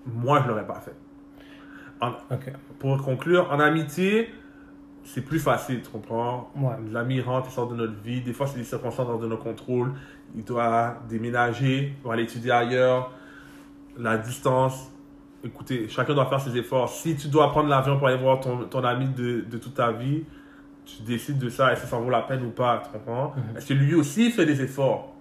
moi, 0.07 0.41
je 0.43 0.49
l'aurais 0.49 0.67
pas 0.67 0.81
fait. 0.81 0.95
En- 2.01 2.13
pour 2.79 3.03
conclure, 3.03 3.49
en 3.51 3.61
amitié, 3.61 4.31
c'est 5.05 5.23
plus 5.23 5.39
facile, 5.39 5.83
tu 5.83 5.89
comprends? 5.91 6.51
Ouais. 6.57 6.75
L'ami 6.91 7.21
rentre, 7.21 7.49
il 7.51 7.53
sort 7.53 7.69
de 7.69 7.75
notre 7.77 8.01
vie. 8.03 8.21
Des 8.23 8.33
fois, 8.33 8.47
c'est 8.47 8.59
des 8.59 8.65
circonstances 8.65 9.09
hors 9.09 9.19
de 9.19 9.27
nos 9.27 9.37
contrôles. 9.37 9.93
Il 10.35 10.45
doit 10.45 10.97
déménager, 11.09 11.95
il 11.99 12.03
doit 12.03 12.15
aller 12.15 12.23
étudier 12.25 12.53
ailleurs. 12.53 13.11
La 13.99 14.17
distance, 14.19 14.91
écoutez, 15.45 15.89
chacun 15.89 16.15
doit 16.15 16.27
faire 16.27 16.41
ses 16.41 16.57
efforts. 16.57 16.89
Si 16.89 17.17
tu 17.17 17.29
dois 17.29 17.51
prendre 17.51 17.69
l'avion 17.69 17.99
pour 17.99 18.07
aller 18.09 18.17
voir 18.17 18.41
ton, 18.41 18.65
ton 18.65 18.85
ami 18.85 19.09
de, 19.09 19.41
de 19.43 19.59
toute 19.59 19.75
ta 19.75 19.91
vie, 19.93 20.25
tu 20.85 21.03
décides 21.03 21.39
de 21.39 21.49
ça, 21.49 21.73
est-ce 21.73 21.83
que 21.83 21.89
ça 21.89 21.97
vaut 21.99 22.11
la 22.11 22.23
peine 22.23 22.45
ou 22.45 22.51
pas, 22.51 22.83
tu 22.85 22.91
comprends? 22.93 23.35
Est-ce 23.57 23.67
que 23.67 23.75
lui 23.75 23.95
aussi 23.95 24.31
fait 24.31 24.47
des 24.47 24.63
efforts? 24.63 25.15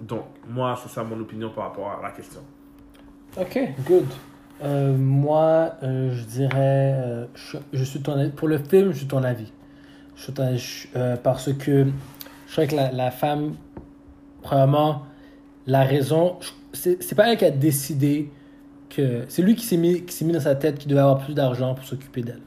Donc, 0.00 0.24
moi, 0.48 0.78
c'est 0.82 0.88
ça 0.88 1.04
mon 1.04 1.20
opinion 1.20 1.50
par 1.50 1.64
rapport 1.64 1.90
à 1.90 2.02
la 2.02 2.10
question. 2.10 2.40
ok, 3.36 3.58
good. 3.86 4.06
Euh, 4.62 4.94
moi, 4.96 5.76
euh, 5.82 6.12
je 6.14 6.24
dirais, 6.24 6.94
euh, 6.96 7.24
je, 7.34 7.56
je 7.72 7.84
suis 7.84 8.00
ton 8.00 8.12
avis. 8.18 8.30
Pour 8.30 8.48
le 8.48 8.58
film, 8.58 8.92
je 8.92 8.98
suis 8.98 9.06
ton 9.06 9.22
avis. 9.22 9.52
Je 10.16 10.22
suis 10.24 10.32
ton 10.32 10.42
avis, 10.44 10.58
je- 10.58 11.16
parce 11.16 11.52
que 11.54 11.86
je 12.46 12.52
crois 12.52 12.66
que 12.66 12.76
la, 12.76 12.92
la 12.92 13.10
femme, 13.10 13.54
premièrement, 14.42 15.02
la 15.66 15.84
raison, 15.84 16.36
c'est 16.72 17.02
c'est 17.02 17.14
pas 17.14 17.30
elle 17.30 17.38
qui 17.38 17.44
a 17.46 17.50
décidé 17.50 18.30
que. 18.90 19.22
C'est 19.28 19.42
lui 19.42 19.54
qui 19.54 19.64
s'est 19.64 19.76
mis, 19.78 20.02
qui 20.04 20.12
s'est 20.14 20.24
mis 20.26 20.32
dans 20.32 20.40
sa 20.40 20.54
tête 20.54 20.78
qu'il 20.78 20.90
devait 20.90 21.00
avoir 21.00 21.18
plus 21.24 21.34
d'argent 21.34 21.74
pour 21.74 21.84
s'occuper 21.86 22.22
d'elle. 22.22 22.40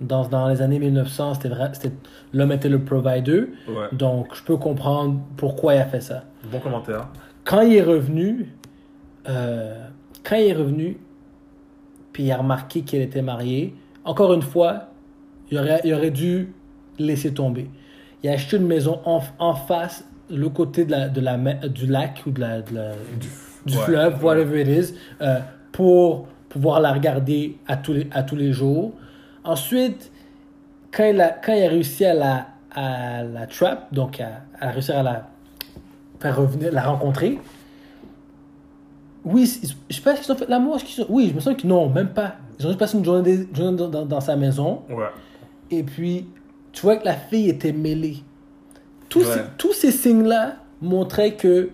Dans, 0.00 0.26
dans 0.26 0.48
les 0.48 0.60
années 0.60 0.80
1900, 0.80 1.34
c'était 1.34 1.48
vrai, 1.50 1.70
c'était- 1.72 1.94
l'homme 2.32 2.50
était 2.52 2.68
le 2.68 2.82
provider. 2.84 3.44
Ouais. 3.68 3.86
Donc, 3.92 4.34
je 4.34 4.42
peux 4.42 4.56
comprendre 4.56 5.20
pourquoi 5.36 5.76
il 5.76 5.78
a 5.80 5.86
fait 5.86 6.00
ça. 6.00 6.24
Bon 6.50 6.58
commentaire. 6.58 7.08
Quand 7.44 7.60
il 7.60 7.74
est 7.76 7.82
revenu, 7.82 8.48
quand 9.24 10.36
il 10.36 10.46
est 10.48 10.52
revenu, 10.52 10.96
puis 12.14 12.22
il 12.22 12.32
a 12.32 12.38
remarqué 12.38 12.80
qu'elle 12.80 13.02
était 13.02 13.20
mariée, 13.20 13.74
encore 14.04 14.32
une 14.32 14.40
fois, 14.42 14.88
il 15.50 15.58
aurait, 15.58 15.80
il 15.84 15.92
aurait 15.92 16.10
dû 16.10 16.54
laisser 16.98 17.34
tomber. 17.34 17.68
Il 18.22 18.30
a 18.30 18.32
acheté 18.32 18.56
une 18.56 18.66
maison 18.66 19.00
en, 19.04 19.20
en 19.38 19.54
face, 19.54 20.04
l'autre 20.30 20.54
côté 20.54 20.86
de 20.86 20.92
la, 20.92 21.08
de 21.10 21.20
la, 21.20 21.36
du 21.68 21.86
lac 21.86 22.22
ou 22.26 22.30
de 22.30 22.40
la, 22.40 22.62
de 22.62 22.74
la- 22.74 22.92
du, 23.20 23.28
du 23.66 23.76
ouais. 23.76 23.82
fleuve, 23.84 24.24
whatever 24.24 24.62
it 24.62 24.68
is, 24.68 24.94
euh, 25.20 25.40
pour 25.72 26.28
pouvoir 26.48 26.80
la 26.80 26.92
regarder 26.92 27.58
à 27.66 27.76
tous 27.76 27.92
les, 27.92 28.06
à 28.12 28.22
tous 28.22 28.36
les 28.36 28.52
jours. 28.52 28.92
Ensuite, 29.42 30.10
quand 30.92 31.04
il 31.04 31.20
a, 31.20 31.28
quand 31.30 31.52
il 31.52 31.64
a 31.64 31.68
réussi 31.68 32.04
à 32.04 32.14
la, 32.14 32.46
à 32.74 33.22
la 33.24 33.46
trap, 33.48 33.92
donc 33.92 34.20
à, 34.20 34.42
à 34.60 34.70
réussir 34.70 34.96
à 34.98 35.02
la 35.02 35.28
faire 36.20 36.36
revenir, 36.36 36.72
la 36.72 36.82
rencontrer, 36.84 37.38
oui, 39.24 39.50
je 39.88 39.94
sais 39.94 40.02
pas 40.02 40.14
qu'ils 40.14 40.30
ont 40.32 40.36
fait 40.36 40.48
l'amour, 40.48 40.78
oui, 41.08 41.28
je 41.30 41.34
me 41.34 41.40
sens 41.40 41.54
que 41.56 41.66
non, 41.66 41.88
même 41.88 42.08
pas. 42.08 42.36
Ils 42.58 42.66
ont 42.66 42.68
juste 42.68 42.78
passé 42.78 42.96
une 42.98 43.04
journée, 43.04 43.46
dans, 43.54 43.72
dans- 43.72 44.06
dans 44.06 44.20
sa 44.20 44.36
maison, 44.36 44.82
Ouais. 44.90 45.06
et 45.70 45.82
puis 45.82 46.26
tu 46.72 46.82
vois 46.82 46.96
que 46.96 47.04
la 47.04 47.14
fille 47.14 47.48
était 47.48 47.72
mêlée. 47.72 48.18
Tous, 49.08 49.20
Ouais. 49.26 49.34
ces, 49.34 49.40
tous 49.58 49.72
ces 49.72 49.90
signes-là 49.92 50.56
montraient 50.82 51.34
que 51.34 51.70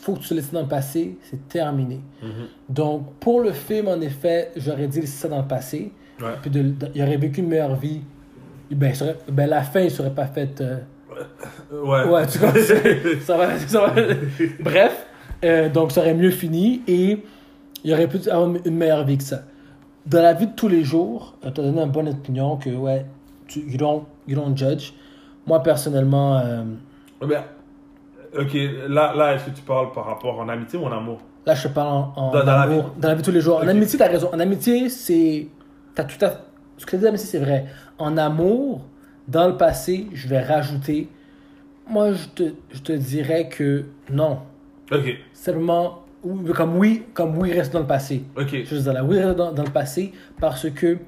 faut 0.00 0.12
que 0.14 0.20
tu 0.20 0.34
laisses 0.34 0.52
dans 0.52 0.62
le 0.62 0.68
passé, 0.68 1.18
c'est 1.22 1.48
terminé. 1.48 2.00
Mhm. 2.22 2.28
Donc, 2.68 3.14
pour 3.20 3.40
le 3.40 3.52
film, 3.52 3.88
en 3.88 4.00
effet, 4.00 4.52
j'aurais 4.56 4.86
dit 4.86 5.06
ça 5.06 5.28
dans 5.28 5.40
le 5.42 5.48
passé. 5.48 5.90
Ouais. 6.20 6.26
Puis 6.40 6.50
de, 6.50 6.62
de- 6.62 6.88
il 6.94 7.02
aurait 7.02 7.16
vécu 7.16 7.40
une 7.40 7.48
meilleure 7.48 7.74
vie. 7.74 8.02
Ben, 8.70 8.94
serait- 8.94 9.16
ben 9.30 9.48
la 9.48 9.62
fin, 9.62 9.80
il 9.80 9.90
serait 9.90 10.14
pas 10.14 10.26
faite. 10.26 10.60
Euh, 10.60 10.78
Ouais. 11.72 12.04
Ouais, 12.04 12.26
tu 12.28 12.38
comprends? 12.38 12.54
ça 13.22 13.36
va, 13.36 13.58
ça 13.58 13.80
va. 13.80 13.94
Bref, 14.60 15.06
euh, 15.44 15.68
donc 15.68 15.92
ça 15.92 16.00
aurait 16.00 16.14
mieux 16.14 16.30
fini 16.30 16.82
et 16.86 17.22
il 17.84 17.92
aurait 17.92 18.08
pu 18.08 18.28
avoir 18.28 18.48
une 18.64 18.74
meilleure 18.76 19.04
vie 19.04 19.18
que 19.18 19.24
ça. 19.24 19.42
Dans 20.06 20.22
la 20.22 20.32
vie 20.32 20.46
de 20.46 20.52
tous 20.54 20.68
les 20.68 20.84
jours, 20.84 21.34
tu 21.42 21.48
as 21.48 21.50
donné 21.50 21.80
une 21.82 21.90
bonne 21.90 22.08
opinion 22.08 22.56
que, 22.56 22.70
ouais, 22.70 23.04
tu, 23.46 23.60
you, 23.60 23.76
don't, 23.76 24.04
you 24.26 24.34
don't 24.36 24.56
judge. 24.56 24.92
Moi, 25.46 25.62
personnellement, 25.62 26.38
euh, 26.38 26.64
Ouais, 27.20 27.26
ben, 27.28 27.42
ok, 28.38 28.54
là, 28.88 29.14
là 29.14 29.34
est-ce 29.34 29.46
que 29.46 29.50
tu 29.50 29.62
parles 29.62 29.92
par 29.92 30.06
rapport 30.06 30.38
en 30.40 30.48
amitié 30.48 30.78
ou 30.78 30.84
en 30.84 30.92
amour? 30.92 31.18
Là, 31.46 31.54
je 31.54 31.68
te 31.68 31.72
parle 31.72 31.88
en, 31.88 32.12
en 32.16 32.30
Dans- 32.32 32.38
dans 32.40 32.44
la 32.46 32.60
amour, 32.62 32.92
dans 32.98 33.08
la 33.08 33.14
vie 33.14 33.20
de 33.22 33.26
tous 33.26 33.32
les 33.32 33.40
jours. 33.40 33.58
En 33.58 33.68
amitié, 33.68 33.98
tu 33.98 34.04
as 34.04 34.08
raison. 34.08 34.30
En 34.32 34.40
amitié, 34.40 34.88
c'est. 34.88 35.48
T'as 35.94 36.04
tout 36.04 36.22
à 36.24 36.32
Ce 36.76 36.84
que 36.86 36.90
tu 36.90 36.98
dis 36.98 37.04
en 37.06 37.08
amitié, 37.08 37.26
c'est 37.26 37.38
vrai. 37.38 37.66
En 37.98 38.16
amour, 38.16 38.82
dans 39.28 39.48
le 39.48 39.56
passé, 39.56 40.06
je 40.12 40.28
vais 40.28 40.42
rajouter. 40.42 41.08
Moi, 41.88 42.12
je 42.12 42.26
te, 42.28 42.42
je 42.70 42.80
te 42.80 42.92
dirais 42.92 43.48
que 43.48 43.84
non. 44.10 44.38
Ok, 44.90 45.16
Simplement, 45.32 46.04
oui, 46.24 46.52
comme 46.52 46.76
oui, 46.78 47.04
comme 47.14 47.36
oui 47.38 47.52
reste 47.52 47.72
dans 47.72 47.80
le 47.80 47.86
passé. 47.86 48.24
ok. 48.36 48.48
Je 48.64 48.74
veux 48.74 48.80
dire, 48.80 48.92
là, 48.92 49.04
oui 49.04 49.18
reste 49.18 49.36
dans, 49.36 49.52
dans 49.52 49.62
le 49.64 49.70
passé 49.70 50.12
parce 50.40 50.68
que 50.70 50.98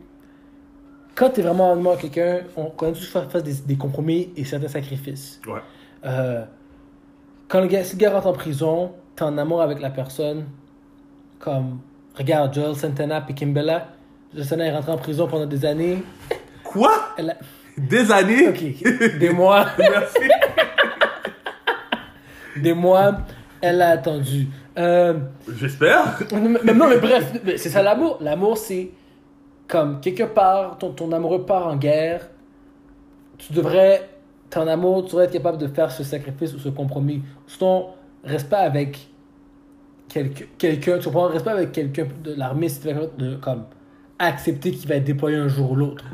quand 1.14 1.30
tu 1.30 1.40
es 1.40 1.42
vraiment 1.42 1.72
en 1.72 1.96
quelqu'un, 1.96 2.40
on 2.56 2.66
connaît 2.66 2.92
tous 2.92 3.06
faire, 3.10 3.30
faire 3.30 3.42
des, 3.42 3.54
des 3.66 3.76
compromis 3.76 4.30
et 4.36 4.44
certains 4.44 4.68
sacrifices. 4.68 5.40
Ouais. 5.46 5.60
Euh, 6.04 6.44
quand 7.48 7.60
le 7.60 7.66
gars, 7.66 7.82
si 7.84 7.96
le 7.96 8.00
gars 8.00 8.10
rentre 8.12 8.26
en 8.28 8.32
prison, 8.32 8.92
tu 9.16 9.22
es 9.22 9.26
en 9.26 9.36
amour 9.38 9.60
avec 9.62 9.80
la 9.80 9.90
personne, 9.90 10.44
comme, 11.38 11.80
regarde, 12.14 12.54
Joel 12.54 12.76
Santana 12.76 13.24
et 13.28 13.34
Kimbella. 13.34 13.88
Joel 14.32 14.44
Santana 14.44 14.66
est 14.66 14.72
rentré 14.74 14.92
en 14.92 14.98
prison 14.98 15.26
pendant 15.26 15.46
des 15.46 15.64
années. 15.64 16.02
Quoi? 16.62 16.92
Elle 17.18 17.30
a- 17.30 17.36
Des 17.76 18.10
années? 18.12 18.48
Ok, 18.48 19.18
des 19.18 19.30
mois. 19.30 19.66
Merci. 19.78 20.28
des 22.56 22.72
mois, 22.74 23.18
elle 23.60 23.82
a 23.82 23.90
attendu. 23.90 24.48
Euh, 24.78 25.14
J'espère. 25.56 26.18
mais, 26.32 26.74
non, 26.74 26.88
mais 26.88 26.98
bref, 26.98 27.32
c'est 27.56 27.68
ça 27.68 27.82
l'amour. 27.82 28.18
L'amour, 28.20 28.56
c'est 28.56 28.90
comme 29.68 30.00
quelque 30.00 30.24
part, 30.24 30.78
ton, 30.78 30.90
ton 30.92 31.12
amoureux 31.12 31.44
part 31.44 31.68
en 31.68 31.76
guerre, 31.76 32.28
tu 33.38 33.52
devrais, 33.52 34.08
ton 34.50 34.66
amour, 34.66 35.04
tu 35.04 35.10
devrais 35.10 35.26
être 35.26 35.32
capable 35.32 35.58
de 35.58 35.68
faire 35.68 35.90
ce 35.90 36.02
sacrifice 36.02 36.54
ou 36.54 36.58
ce 36.58 36.68
compromis. 36.68 37.22
Sinon, 37.46 37.90
reste 38.24 38.48
pas 38.48 38.58
avec 38.58 39.08
quelqu'un, 40.08 40.98
tu 40.98 41.04
comprends, 41.04 41.28
reste 41.28 41.44
pas 41.44 41.52
avec 41.52 41.72
quelqu'un 41.72 42.06
de 42.22 42.34
l'armée 42.34 42.68
si 42.68 42.80
tu 42.80 42.88
capable 42.88 43.16
de 43.16 43.36
comme, 43.36 43.64
accepter 44.18 44.72
qu'il 44.72 44.88
va 44.88 44.96
être 44.96 45.04
déployé 45.04 45.36
un 45.36 45.48
jour 45.48 45.72
ou 45.72 45.76
l'autre. 45.76 46.04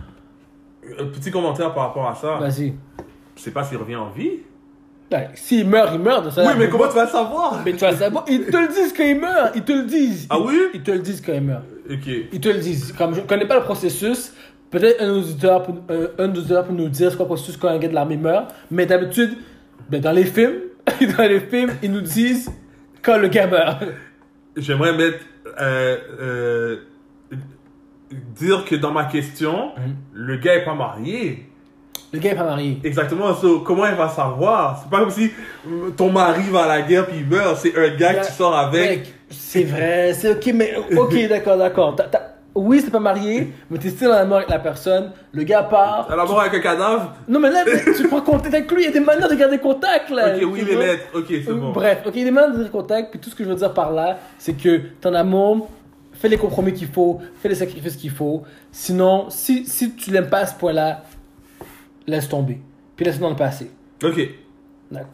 Un 0.99 1.07
petit 1.07 1.31
commentaire 1.31 1.75
par 1.75 1.89
rapport 1.89 2.09
à 2.09 2.15
ça. 2.15 2.37
Vas-y. 2.37 2.75
Je 3.37 3.43
sais 3.43 3.51
pas 3.51 3.65
s'il 3.65 3.79
revient 3.79 3.97
en 3.97 4.11
vie. 4.11 4.41
Ben, 5.11 5.29
S'il 5.35 5.69
meurt, 5.69 5.91
il 5.95 6.01
meurt. 6.01 6.31
ça. 6.33 6.45
Oui, 6.45 6.53
mais 6.59 6.69
comment 6.69 6.89
tu 6.89 6.95
vas 6.97 7.05
le 7.05 7.11
savoir? 7.11 7.63
Mais 7.65 7.73
tu 7.73 7.79
vas 7.79 7.95
savoir, 7.95 8.25
ils 8.29 8.45
te 8.47 8.57
le 8.57 8.69
disent 8.69 8.93
quand 8.97 9.05
il 9.05 9.21
meurt, 9.21 9.53
ils 9.55 9.63
te 9.63 9.73
le 9.73 9.85
disent. 9.85 10.27
Ah 10.31 10.41
oui? 10.41 10.59
Ils 10.75 10.83
te 10.83 10.91
le 10.91 10.99
disent 10.99 11.21
quand 11.25 11.33
il 11.35 11.43
meurt. 11.43 11.63
Ok. 11.91 12.07
Ils 12.33 12.41
te 12.41 12.49
le 12.49 12.59
disent. 12.59 12.93
Comme 12.93 13.15
je 13.15 13.21
ne 13.21 13.27
connais 13.27 13.47
pas 13.47 13.55
le 13.57 13.63
processus, 13.63 14.33
peut-être 14.71 15.01
un 15.01 15.11
auditeur, 15.11 15.63
peut, 15.63 16.11
un, 16.19 16.25
un 16.25 16.29
auditeur 16.31 16.65
peut 16.65 16.73
nous 16.73 16.89
dire 16.89 17.11
c'est 17.11 17.17
quoi 17.17 17.25
le 17.25 17.29
processus 17.29 17.57
quand 17.57 17.69
un 17.69 17.79
gars 17.79 17.89
de 17.89 17.95
l'armée 17.95 18.17
meurt. 18.17 18.53
Mais 18.71 18.85
d'habitude, 18.87 19.37
ben, 19.89 20.01
dans 20.01 20.11
les 20.13 20.25
films, 20.25 20.55
dans 21.17 21.25
les 21.29 21.41
films, 21.41 21.71
ils 21.85 21.93
nous 21.93 22.01
disent 22.01 22.51
quand 23.03 23.19
le 23.19 23.29
gars 23.29 23.47
meurt. 23.47 23.85
J'aimerais 24.57 24.97
mettre. 24.97 25.19
euh, 25.61 25.97
euh, 26.21 26.77
dire 28.37 28.65
que 28.65 28.75
dans 28.77 28.93
ma 28.93 29.05
question, 29.05 29.71
Mhm. 29.77 29.95
le 30.13 30.37
gars 30.37 30.55
est 30.57 30.65
pas 30.65 30.75
marié. 30.75 31.49
Le 32.13 32.19
gars 32.19 32.33
est 32.33 32.37
pas 32.37 32.45
marié. 32.45 32.79
Exactement. 32.85 33.35
so, 33.35 33.61
comment 33.61 33.87
il 33.87 33.95
va 33.95 34.09
savoir? 34.09 34.81
C'est 34.83 34.91
pas 34.91 35.01
comme 35.01 35.11
si 35.11 35.31
euh, 35.69 35.91
ton 35.97 36.11
mari 36.11 36.43
va 36.51 36.65
à 36.65 36.69
la 36.69 36.83
guerre 36.83 37.07
puis 37.07 37.19
il 37.19 37.27
meurt. 37.27 37.59
C'est 37.59 37.77
un 37.77 37.95
gars 37.97 38.15
que 38.15 38.27
tu 38.27 38.33
sors 38.33 38.57
avec. 38.57 39.13
C'est 39.29 39.65
vrai, 39.65 40.15
c'est 40.15 40.31
ok, 40.31 40.53
mais 40.55 40.75
ok, 40.97 41.29
d'accord, 41.29 41.57
d'accord. 41.57 41.97
Oui, 42.55 42.81
c'est 42.83 42.91
pas 42.91 43.01
marié, 43.01 43.53
mais 43.71 43.79
t'es 43.79 43.91
still 43.91 44.09
en 44.09 44.13
amour 44.13 44.39
avec 44.39 44.49
la 44.49 44.59
personne. 44.59 45.13
Le 45.33 45.43
gars 45.43 45.65
part. 45.65 46.07
La 46.09 46.25
mort 46.25 46.41
avec 46.41 46.55
un 46.55 46.61
cadavre? 46.61 47.15
Non, 47.29 47.39
mais 47.39 47.51
là, 47.51 47.65
tu 47.95 48.09
prends 48.09 48.23
contact 48.23 48.55
avec 48.55 48.73
lui, 48.73 48.83
il 48.83 48.87
y 48.87 48.89
a 48.89 48.93
des 48.93 49.01
manières 49.01 49.29
de 49.29 49.35
garder 49.35 49.59
contact, 49.59 50.09
là. 50.09 50.37
Ok, 50.37 50.43
oui, 50.53 50.63
vois? 50.63 50.85
lettres. 50.87 51.05
Ok, 51.15 51.27
c'est 51.29 51.53
bon. 51.53 51.73
Bref, 51.73 51.99
ok, 52.07 52.13
il 52.15 52.21
y 52.21 52.23
a 52.23 52.25
des 52.25 52.31
manières 52.31 52.53
de 52.53 52.57
garder 52.57 52.71
contact, 52.71 53.11
puis 53.11 53.21
tout 53.21 53.29
ce 53.29 53.35
que 53.35 53.45
je 53.45 53.49
veux 53.51 53.57
dire 53.57 53.75
par 53.75 53.93
là, 53.93 54.19
c'est 54.39 54.55
que 54.55 54.81
ton 55.03 55.13
amour, 55.13 55.69
fais 56.15 56.29
les 56.29 56.39
compromis 56.39 56.73
qu'il 56.73 56.89
faut, 56.89 57.21
fais 57.43 57.51
les 57.51 57.55
sacrifices 57.57 57.97
qu'il 57.97 58.11
faut. 58.11 58.45
Sinon, 58.73 59.27
si, 59.29 59.67
si 59.67 59.93
tu 59.93 60.11
l'aimes 60.11 60.31
pas 60.31 60.39
à 60.39 60.47
ce 60.47 60.55
point-là, 60.55 61.03
laisse 62.07 62.29
tomber. 62.29 62.61
Puis 62.97 63.05
laisse 63.05 63.19
dans 63.19 63.31
le 63.31 63.37
passé. 63.37 63.71
Ok. 64.03 64.21
D'accord. 64.91 65.11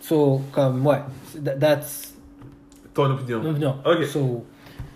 So, 0.00 0.40
comme, 0.52 0.86
ouais, 0.86 1.00
that- 1.44 1.58
that's 1.58 2.14
Ton 2.94 3.10
opinion. 3.10 3.42
non, 3.42 3.52
non. 3.52 3.76
Ok. 3.84 4.04
So, 4.04 4.44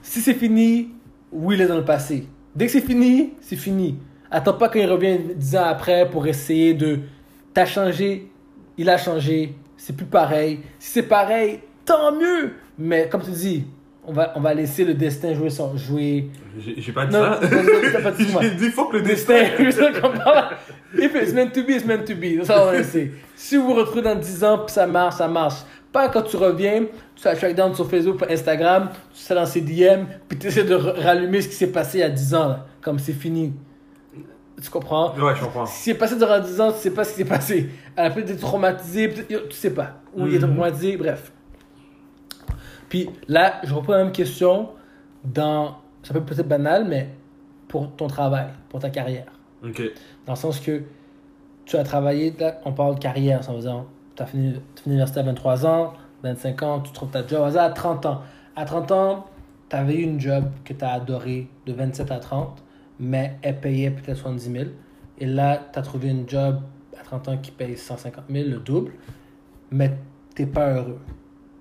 si 0.02 0.20
c'est 0.20 0.34
fini, 0.34 0.90
oui, 1.32 1.60
est 1.60 1.66
dans 1.66 1.76
le 1.76 1.84
passé. 1.84 2.26
Dès 2.54 2.66
que 2.66 2.72
c'est 2.72 2.80
fini, 2.80 3.32
c'est 3.40 3.56
fini. 3.56 3.98
Attends 4.30 4.54
pas 4.54 4.68
qu'il 4.68 4.86
revienne 4.86 5.34
10 5.34 5.56
ans 5.56 5.64
après 5.64 6.08
pour 6.08 6.26
essayer 6.26 6.74
de. 6.74 7.00
T'as 7.52 7.66
changé, 7.66 8.30
il 8.78 8.88
a 8.88 8.96
changé, 8.96 9.54
c'est 9.76 9.94
plus 9.96 10.06
pareil. 10.06 10.60
Si 10.78 10.90
c'est 10.92 11.02
pareil, 11.02 11.60
tant 11.84 12.12
mieux. 12.12 12.52
Mais 12.78 13.08
comme 13.08 13.22
tu 13.22 13.30
dis, 13.32 13.64
on 14.06 14.12
va, 14.12 14.32
on 14.36 14.40
va 14.40 14.54
laisser 14.54 14.84
le 14.84 14.94
destin 14.94 15.34
jouer 15.34 15.50
son. 15.50 15.76
jouer. 15.76 16.30
J'ai 16.58 16.92
pas 16.92 17.06
dit 17.06 17.12
Non, 17.14 17.22
ça. 17.40 18.12
J'ai 18.40 18.50
dit 18.52 18.70
faut 18.70 18.86
que 18.86 18.96
le 18.96 19.02
Destin. 19.02 19.34
If 20.98 21.14
it's 21.14 21.32
meant 21.32 21.50
to 21.52 21.62
be, 21.62 21.70
it's 21.70 21.84
meant 21.84 22.04
to 22.04 22.14
be. 22.14 22.42
Ça, 22.44 22.62
on 22.62 22.66
va 22.66 22.72
laisser. 22.78 23.12
Si 23.36 23.56
vous 23.56 23.66
vous 23.68 23.74
retrouvez 23.74 24.02
dans 24.02 24.16
10 24.16 24.42
ans, 24.44 24.58
puis 24.58 24.72
ça 24.74 24.86
marche, 24.86 25.16
ça 25.16 25.28
marche. 25.28 25.54
Pas 25.92 26.08
quand 26.08 26.22
tu 26.22 26.36
reviens, 26.36 26.82
tu 27.14 27.22
fais 27.22 27.34
track 27.34 27.54
down 27.54 27.74
sur 27.74 27.88
Facebook, 27.88 28.22
Instagram, 28.28 28.88
tu 29.14 29.20
sais 29.20 29.34
dans 29.34 29.46
ses 29.46 29.60
DM, 29.60 30.04
puis 30.28 30.38
tu 30.38 30.46
essaies 30.48 30.64
de 30.64 30.74
rallumer 30.74 31.40
ce 31.42 31.48
qui 31.48 31.54
s'est 31.54 31.68
passé 31.72 31.98
il 31.98 32.00
y 32.00 32.04
a 32.04 32.10
10 32.10 32.34
ans, 32.34 32.48
là. 32.48 32.66
Comme 32.80 32.98
c'est 32.98 33.12
fini. 33.12 33.52
Tu 34.62 34.68
comprends? 34.70 35.14
Ouais, 35.16 35.32
je 35.36 35.42
comprends. 35.44 35.66
Ce 35.66 35.76
qui 35.78 35.82
s'est 35.84 35.94
passé 35.94 36.16
durant 36.16 36.38
10 36.40 36.60
ans, 36.60 36.72
tu 36.72 36.78
sais 36.80 36.90
pas 36.90 37.04
ce 37.04 37.10
qui 37.12 37.16
s'est 37.18 37.24
passé. 37.24 37.70
Elle 37.96 38.06
a 38.06 38.10
peut-être 38.10 38.30
été 38.30 38.40
traumatisée, 38.40 39.08
peut-être- 39.08 39.30
yo, 39.30 39.40
tu 39.48 39.56
sais 39.56 39.70
pas. 39.70 40.00
Ou 40.16 40.26
il 40.26 40.34
est 40.34 40.38
Mhm. 40.38 40.54
traumatisé, 40.54 40.96
bref. 40.96 41.32
Puis 42.90 43.08
là, 43.28 43.60
je 43.64 43.72
reprends 43.72 43.92
la 43.94 44.04
même 44.04 44.12
question 44.12 44.68
dans. 45.24 45.76
Ça 46.02 46.12
peut 46.12 46.18
être 46.18 46.26
peut-être 46.26 46.48
banal, 46.48 46.86
mais 46.86 47.08
pour 47.68 47.90
ton 47.92 48.08
travail, 48.08 48.48
pour 48.68 48.80
ta 48.80 48.90
carrière. 48.90 49.32
Ok. 49.64 49.82
Dans 50.26 50.32
le 50.32 50.38
sens 50.38 50.60
que 50.60 50.82
tu 51.64 51.76
as 51.76 51.84
travaillé, 51.84 52.34
là, 52.38 52.60
on 52.64 52.72
parle 52.72 52.96
de 52.96 53.00
carrière, 53.00 53.44
ça 53.44 53.52
veut 53.52 53.60
dire, 53.60 53.84
tu 54.16 54.22
as 54.22 54.26
fini, 54.26 54.52
fini 54.52 54.62
l'université 54.86 55.20
à 55.20 55.22
23 55.22 55.66
ans, 55.66 55.92
25 56.22 56.62
ans, 56.62 56.80
tu 56.80 56.92
trouves 56.92 57.10
ta 57.10 57.26
job 57.26 57.56
à 57.56 57.70
30 57.70 58.06
ans. 58.06 58.22
À 58.56 58.64
30 58.64 58.92
ans, 58.92 59.26
tu 59.68 59.76
avais 59.76 59.94
eu 59.94 60.02
une 60.02 60.20
job 60.20 60.44
que 60.64 60.72
tu 60.72 60.84
as 60.84 60.92
adoré 60.92 61.48
de 61.66 61.72
27 61.72 62.10
à 62.10 62.18
30, 62.18 62.62
mais 62.98 63.36
elle 63.42 63.60
payait 63.60 63.90
peut-être 63.90 64.18
70 64.18 64.52
000. 64.52 64.64
Et 65.18 65.26
là, 65.26 65.62
tu 65.72 65.78
as 65.78 65.82
trouvé 65.82 66.08
une 66.08 66.28
job 66.28 66.60
à 66.98 67.04
30 67.04 67.28
ans 67.28 67.36
qui 67.36 67.50
paye 67.52 67.76
150 67.76 68.24
000, 68.28 68.48
le 68.48 68.56
double, 68.56 68.92
mais 69.70 69.96
tu 70.34 70.46
pas 70.46 70.72
heureux. 70.72 71.00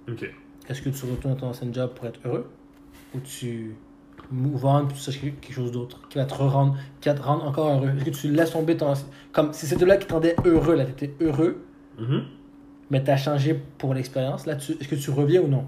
Ok. 0.09 0.33
Est-ce 0.69 0.81
que 0.81 0.89
tu 0.89 1.05
retournes 1.05 1.33
dans 1.33 1.39
ton 1.39 1.47
ancien 1.47 1.71
job 1.73 1.91
pour 1.95 2.05
être 2.05 2.19
heureux? 2.25 2.49
Ou 3.15 3.19
tu 3.19 3.75
move 4.31 4.63
on 4.65 4.85
puis 4.85 4.95
tu 4.97 5.03
cherches 5.03 5.19
quelque 5.21 5.51
chose 5.53 5.71
d'autre 5.71 6.07
qui 6.09 6.17
va 6.19 6.25
te 6.25 6.33
rendre, 6.35 6.77
qui 7.01 7.09
va 7.09 7.15
te 7.15 7.21
rendre 7.21 7.45
encore 7.47 7.69
heureux? 7.69 7.89
Est-ce 7.97 8.05
que 8.05 8.09
tu 8.11 8.31
laisses 8.31 8.51
tomber 8.51 8.77
ton. 8.77 8.93
Comme 9.31 9.51
si 9.53 9.65
c'était 9.65 9.85
là 9.85 9.97
qui 9.97 10.05
te 10.05 10.13
rendait 10.13 10.35
heureux, 10.45 10.75
là, 10.75 10.85
tu 10.85 10.91
étais 10.91 11.13
heureux, 11.25 11.63
Mhm. 11.97 12.23
mais 12.91 13.03
tu 13.03 13.09
as 13.09 13.17
changé 13.17 13.59
pour 13.79 13.93
l'expérience, 13.95 14.45
là, 14.45 14.55
tu... 14.55 14.73
est-ce 14.73 14.87
que 14.87 14.95
tu 14.95 15.09
reviens 15.09 15.41
ou 15.41 15.47
non? 15.47 15.65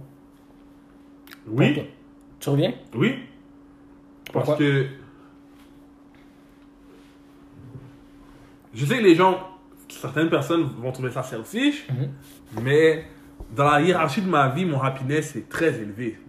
Pour. 1.46 1.56
Oui. 1.58 1.82
Tu 2.40 2.50
reviens? 2.50 2.74
Oui. 2.94 3.16
Parce 4.32 4.46
Pourquoi? 4.46 4.58
que. 4.58 4.86
Je 8.74 8.86
sais 8.86 8.98
que 8.98 9.04
les 9.04 9.16
gens, 9.16 9.38
certaines 9.90 10.30
personnes 10.30 10.64
vont 10.80 10.92
trouver 10.92 11.12
ça 11.12 11.24
selfish, 11.24 11.88
Mhm. 11.90 12.64
mais 12.64 13.06
dans 13.56 13.70
la 13.70 13.82
hiérarchie 13.82 14.22
de 14.22 14.30
ma 14.30 14.50
vie, 14.50 14.66
mon 14.66 14.82
happiness 14.82 15.36
est 15.36 15.50
très 15.50 15.76
élevé. 15.80 16.20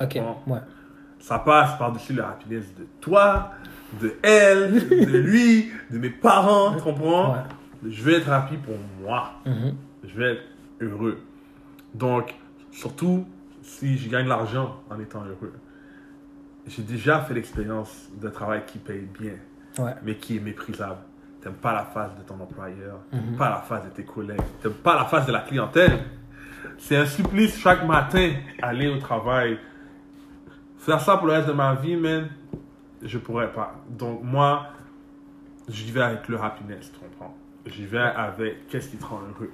Ok, 0.00 0.18
ouais. 0.46 0.58
Ça 1.18 1.38
passe 1.38 1.76
par-dessus 1.78 2.12
le 2.12 2.22
happiness 2.24 2.74
de 2.74 2.86
toi, 3.00 3.52
de 4.00 4.14
elle, 4.22 4.88
de 4.88 5.18
lui, 5.18 5.70
de 5.90 5.98
mes 5.98 6.10
parents, 6.10 6.74
tu 6.76 6.82
comprends? 6.82 7.32
Ouais. 7.34 7.40
Je 7.88 8.02
vais 8.02 8.14
être 8.14 8.30
happy 8.30 8.56
pour 8.56 8.74
moi. 9.00 9.32
Mhm. 9.44 9.74
Je 10.04 10.14
vais 10.18 10.32
être 10.34 10.42
heureux. 10.80 11.18
Donc, 11.94 12.34
surtout 12.70 13.26
si 13.62 13.96
je 13.98 14.08
gagne 14.08 14.28
l'argent 14.28 14.76
en 14.90 15.00
étant 15.00 15.22
heureux. 15.24 15.52
J'ai 16.66 16.82
déjà 16.82 17.20
fait 17.20 17.34
l'expérience 17.34 18.08
d'un 18.20 18.30
travail 18.30 18.62
qui 18.66 18.78
paye 18.78 19.08
bien, 19.18 19.34
Ouais. 19.78 19.94
mais 20.02 20.16
qui 20.16 20.36
est 20.36 20.40
méprisable. 20.40 20.98
T'aimes 21.40 21.54
pas 21.54 21.72
la 21.72 21.84
face 21.84 22.10
de 22.16 22.22
ton 22.22 22.34
employeur, 22.40 22.98
Mhm. 23.12 23.20
t'aimes 23.20 23.36
pas 23.36 23.50
la 23.50 23.56
face 23.62 23.84
de 23.84 23.90
tes 23.90 24.04
collègues, 24.04 24.40
t'aimes 24.62 24.72
pas 24.72 24.96
la 24.96 25.04
face 25.04 25.26
de 25.26 25.32
la 25.32 25.40
clientèle. 25.40 26.00
C'est 26.78 26.96
un 26.96 27.06
supplice 27.06 27.58
chaque 27.58 27.84
matin 27.86 28.32
aller 28.62 28.88
au 28.88 28.98
travail. 28.98 29.58
Faire 30.78 31.00
ça 31.00 31.16
pour 31.16 31.26
le 31.26 31.32
reste 31.34 31.48
de 31.48 31.52
ma 31.52 31.74
vie, 31.74 31.96
man, 31.96 32.28
je 33.02 33.18
pourrais 33.18 33.52
pas. 33.52 33.74
Donc 33.88 34.22
moi, 34.22 34.68
j'y 35.68 35.90
vais 35.90 36.02
avec 36.02 36.28
le 36.28 36.40
happiness, 36.40 36.92
tu 36.92 36.98
comprends? 37.00 37.34
J'y 37.66 37.84
vais 37.86 37.98
avec 37.98 38.68
qu'est-ce 38.68 38.90
qui 38.90 38.96
te 38.96 39.04
rend 39.04 39.20
heureux. 39.36 39.50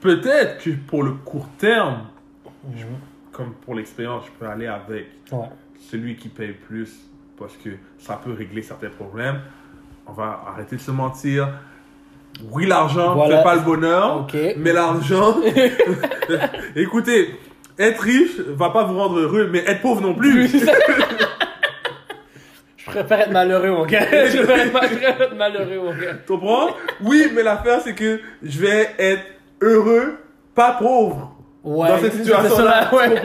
Peut-être 0.00 0.62
que 0.62 0.70
pour 0.70 1.02
le 1.02 1.12
court 1.12 1.48
terme, 1.58 2.04
Mhm. 2.64 2.84
comme 3.32 3.52
pour 3.54 3.74
l'expérience, 3.74 4.24
je 4.26 4.30
peux 4.32 4.46
aller 4.46 4.66
avec 4.66 5.08
Ouais. 5.32 5.48
celui 5.78 6.16
qui 6.16 6.28
paye 6.28 6.52
plus 6.52 7.08
parce 7.36 7.56
que 7.56 7.70
ça 7.98 8.16
peut 8.22 8.32
régler 8.32 8.62
certains 8.62 8.90
problèmes. 8.90 9.40
On 10.06 10.12
va 10.12 10.44
arrêter 10.46 10.76
de 10.76 10.80
se 10.80 10.90
mentir. 10.92 11.48
Oui, 12.52 12.66
l'argent 12.66 13.10
ne 13.10 13.14
Voilà. 13.16 13.38
fait 13.38 13.42
pas 13.44 13.54
le 13.56 13.60
bonheur, 13.62 14.26
mais 14.58 14.72
l'argent. 14.72 15.36
Écoutez, 16.76 17.34
être 17.78 18.00
riche 18.00 18.38
va 18.56 18.70
pas 18.70 18.84
vous 18.84 18.96
rendre 18.98 19.18
heureux, 19.18 19.48
mais 19.52 19.58
être 19.66 19.80
pauvre 19.82 20.00
non 20.00 20.14
plus. 20.14 20.48
Je 22.76 22.84
préfère 22.94 23.20
être 23.20 23.32
malheureux, 23.32 23.70
mon 23.70 23.84
gars. 23.84 24.00
Je 24.10 24.38
préfère 24.42 25.20
être, 25.20 25.34
malheureux, 25.36 25.76
mon 25.78 25.90
gars. 25.92 26.14
Tu 26.26 26.32
comprends? 26.32 26.68
Oui, 27.02 27.26
mais 27.34 27.42
l'affaire, 27.42 27.80
c'est 27.84 27.94
que 27.94 28.18
je 28.42 28.58
vais 28.60 28.88
être 28.98 29.24
heureux, 29.60 30.16
pas 30.54 30.72
pauvre. 30.78 31.34
Ouais. 31.64 31.88
dans 31.88 31.98
cette 31.98 32.14
situation-là. 32.14 32.88
ouais. 32.94 33.20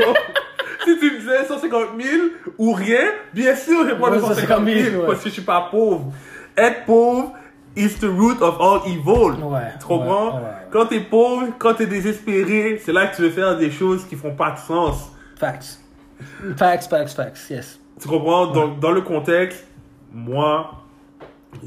si 0.84 1.00
tu 1.00 1.12
me 1.12 1.20
disais 1.20 1.46
150 1.48 1.82
000 1.98 2.18
ou 2.58 2.74
rien, 2.74 3.06
bien 3.34 3.56
sûr, 3.56 3.84
je 3.88 3.94
le 3.94 4.02
Ouais, 4.02 4.20
150 4.20 4.66
000 4.66 4.78
ouais. 5.02 5.08
parce 5.08 5.20
que 5.20 5.30
je 5.30 5.34
suis 5.34 5.42
pas 5.44 5.70
pauvre. 5.72 6.12
Être 6.58 6.84
pauvre 6.86 7.32
is 7.76 7.98
the 8.00 8.06
root 8.06 8.42
of 8.42 8.58
all 8.60 8.82
evil. 8.88 9.34
Ouais, 9.44 9.74
Tu 9.80 9.86
comprends? 9.86 10.36
ouais, 10.38 10.42
ouais. 10.44 10.50
Quand 10.72 10.86
t'es 10.88 11.00
pauvre, 11.02 11.48
quand 11.60 11.74
t'es 11.76 11.88
désespéré, 11.88 12.80
c'est 12.84 12.94
là 12.94 13.08
que 13.08 13.16
tu 13.16 13.22
veux 13.24 13.30
faire 13.30 13.58
des 13.58 13.72
choses 13.72 14.06
qui 14.06 14.16
font 14.16 14.34
pas 14.36 14.52
de 14.52 14.60
sens. 14.60 15.12
Facts. 15.38 15.80
Facts, 16.58 16.88
facts, 16.90 17.10
facts, 17.14 17.50
yes. 17.50 17.80
Tu 18.00 18.08
comprends? 18.08 18.48
Donc, 18.48 18.80
dans 18.80 18.92
le 18.92 19.02
contexte, 19.02 19.66
moi, 20.14 20.72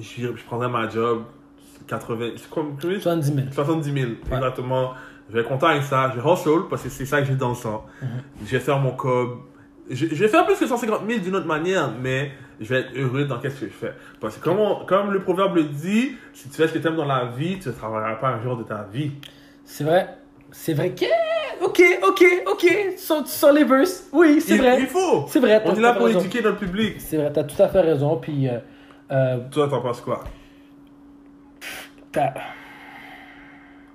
je, 0.01 0.27
je 0.37 0.45
prendrais 0.45 0.69
ma 0.69 0.89
job 0.89 1.25
80, 1.87 2.31
c'est 2.37 2.51
comme- 2.51 2.77
combien? 2.81 2.99
70 3.01 3.27
000. 3.35 3.47
70 3.53 3.93
000, 3.93 4.11
Ouais. 4.31 4.37
exactement. 4.37 4.93
Je 5.29 5.35
vais 5.35 5.41
être 5.41 5.49
content 5.49 5.67
avec 5.69 5.83
ça. 5.83 6.13
Je 6.15 6.21
vais 6.21 6.33
hustle 6.33 6.69
parce 6.71 6.83
que 6.83 6.89
c'est 6.89 7.05
ça 7.05 7.21
que 7.21 7.27
j'ai 7.27 7.35
dans 7.35 7.49
le 7.51 7.55
sang. 7.57 7.85
Mhm. 8.01 8.09
Je 8.45 8.51
vais 8.53 8.61
faire 8.61 8.79
mon 8.79 8.93
cob. 8.93 9.39
Je, 9.91 10.07
je 10.07 10.15
vais 10.15 10.29
faire 10.29 10.45
plus 10.47 10.57
que 10.57 10.67
150 10.67 11.01
000 11.09 11.21
d'une 11.21 11.35
autre 11.37 11.47
manière, 11.47 11.91
mais 12.01 12.33
je 12.61 12.67
vais 12.67 12.81
être 12.81 12.97
heureux 12.97 13.25
dans 13.25 13.39
qu'est-ce 13.39 13.61
que 13.61 13.67
je 13.67 13.73
fais. 13.73 13.93
Parce 14.21 14.37
que 14.37 14.43
comme, 14.45 14.59
on- 14.61 14.85
comme 14.85 15.13
le 15.13 15.21
proverbe 15.23 15.57
le 15.57 15.65
dit, 15.65 16.13
si 16.33 16.49
tu 16.49 16.55
fais 16.57 16.69
ce 16.69 16.73
que 16.75 16.79
tu 16.79 16.87
aimes 16.87 16.97
dans 16.97 17.05
la 17.05 17.27
vie, 17.27 17.59
tu 17.59 17.69
ne 17.69 17.75
travailleras 17.75 18.17
pas 18.17 18.29
un 18.29 18.43
jour 18.43 18.57
de 18.57 18.63
ta 18.63 18.87
vie. 18.93 19.13
C'est 19.65 19.85
vrai. 19.85 20.09
C'est 20.53 20.75
vrai 20.75 20.91
que. 20.95 21.05
Ok, 21.63 21.83
ok, 22.07 22.25
ok. 22.53 22.67
Sur, 22.97 23.27
sur 23.27 23.53
les 23.53 23.65
verses. 23.65 24.09
Oui, 24.13 24.41
c'est 24.41 24.59
vrai. 24.59 24.79
il 24.81 24.87
faut. 24.87 25.25
C'est 25.29 25.41
vrai. 25.41 25.61
On 25.65 25.75
est 25.75 25.81
là 25.81 25.93
pour 25.95 26.07
raison. 26.07 26.21
éduquer 26.21 26.41
notre 26.43 26.59
public. 26.59 26.97
C'est 27.01 27.17
vrai, 27.17 27.33
t'as 27.33 27.45
tout 27.45 27.61
à 27.63 27.69
fait 27.69 27.81
raison. 27.81 28.17
Puis, 28.17 28.49
euh, 28.49 28.59
euh, 29.11 29.39
Toi, 29.51 29.69
t'en 29.69 29.81
penses 29.81 30.01
quoi? 30.01 30.23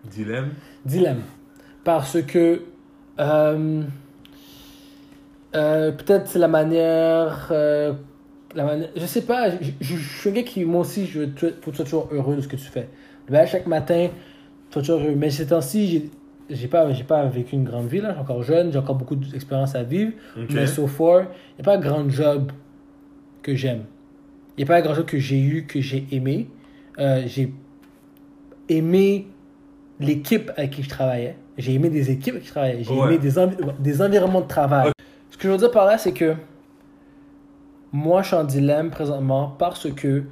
Dilemme 0.06 0.52
dilemme. 0.86 1.22
Parce 1.84 2.22
que 2.22 2.62
euh, 3.20 3.82
euh, 5.56 5.92
peut-être 5.92 6.28
c'est 6.28 6.40
la 6.40 6.48
manière, 6.48 7.48
euh, 7.52 7.94
la 8.56 8.64
manière. 8.66 8.90
Je 8.96 9.06
sais 9.06 9.22
pas, 9.22 9.50
je, 9.52 9.56
je- 9.80 9.96
je 9.96 10.20
suis 10.20 10.30
un 10.30 10.34
gars 10.34 10.44
qui, 10.44 10.66
moi 10.66 10.82
aussi, 10.82 11.06
je 11.08 11.22
faut 11.62 11.72
que 11.72 11.78
tu 11.78 11.84
toujours 11.84 12.08
heureux 12.12 12.36
de 12.36 12.42
ce 12.42 12.48
que 12.48 12.56
tu 12.56 12.66
fais. 12.66 12.88
Ben, 13.30 13.46
chaque 13.46 13.68
matin, 13.68 14.10
tu 14.70 14.80
toujours 14.80 15.00
heureux. 15.00 15.16
Mais 15.16 15.30
ces 15.30 15.48
temps-ci, 15.48 16.10
j'ai- 16.50 16.68
pas, 16.68 16.92
j'ai 16.92 17.04
pas 17.04 17.26
vécu 17.28 17.56
une 17.56 17.64
grande 17.64 17.88
vie, 17.88 18.02
là. 18.02 18.10
Je 18.10 18.14
suis 18.14 18.22
encore 18.22 18.44
jeune, 18.44 18.72
j'ai 18.74 18.80
encore 18.80 18.96
beaucoup 18.96 19.16
d'expérience 19.16 19.74
à 19.76 19.84
vivre. 19.84 20.12
Ok. 20.38 20.50
Mais 20.54 20.68
so 20.68 20.88
far, 20.88 21.22
il 21.22 21.26
n'y 21.26 21.62
a 21.62 21.64
pas 21.64 21.76
un 21.78 21.80
grand 21.80 22.10
job 22.10 22.52
que 23.42 23.56
j'aime. 23.56 23.84
Il 24.58 24.62
n'y 24.62 24.64
a 24.66 24.68
pas 24.68 24.78
un 24.78 24.82
grand 24.82 24.96
job 24.96 25.06
que 25.06 25.18
j'ai 25.20 25.40
eu, 25.42 25.66
que 25.66 25.80
j'ai 25.80 26.06
aimé. 26.12 26.48
Euh, 27.00 27.24
j'ai 27.26 27.54
aimé 28.70 29.28
l'équipe 30.00 30.52
avec 30.58 30.72
qui 30.72 30.84
je 30.84 30.90
travaillais. 30.90 31.36
J'ai 31.58 31.74
aimé 31.74 31.90
des 31.90 32.10
équipes 32.12 32.34
avec 32.36 32.42
qui 32.44 32.48
je 32.48 32.54
travaillais. 32.54 32.84
J'ai 32.84 32.92
Ouais. 32.94 33.08
aimé 33.08 33.18
des, 33.18 33.32
des 33.80 34.02
environnements 34.02 34.42
de 34.42 34.48
travail. 34.48 34.92
Ce 35.30 35.38
que 35.38 35.44
je 35.48 35.50
veux 35.54 35.58
dire 35.58 35.72
par 35.72 35.86
là, 35.86 35.98
c'est 35.98 36.12
que 36.12 36.36
moi, 37.94 38.22
je 38.22 38.28
suis 38.28 38.36
en 38.36 38.44
dilemme 38.44 38.90
présentement 38.90 39.56
parce 39.58 39.92
que 39.92 40.24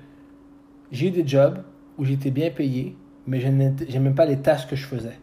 j'ai 0.91 1.07
eu 1.07 1.11
des 1.11 1.27
jobs 1.27 1.59
où 1.97 2.05
j'étais 2.05 2.31
bien 2.31 2.49
payé, 2.49 2.95
mais 3.27 3.39
je 3.41 3.47
n'aimais 3.47 4.11
pas 4.11 4.25
les 4.25 4.37
tâches 4.37 4.67
que 4.67 4.75
je 4.75 4.85
faisais. 4.85 5.19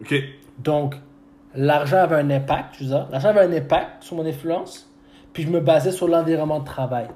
Ok. 0.00 0.14
Donc, 0.58 0.96
l'argent 1.54 1.98
avait 1.98 2.16
un 2.16 2.30
impact, 2.30 2.80
veux 2.80 2.86
dire. 2.86 3.08
L'argent 3.10 3.28
avait 3.28 3.40
un 3.40 3.52
impact 3.52 4.02
sur 4.02 4.16
mon 4.16 4.26
influence, 4.26 4.90
puis 5.32 5.44
je 5.44 5.48
me 5.48 5.60
basais 5.60 5.92
sur 5.92 6.08
l'environnement 6.08 6.60
de 6.60 6.64
travail. 6.64 7.08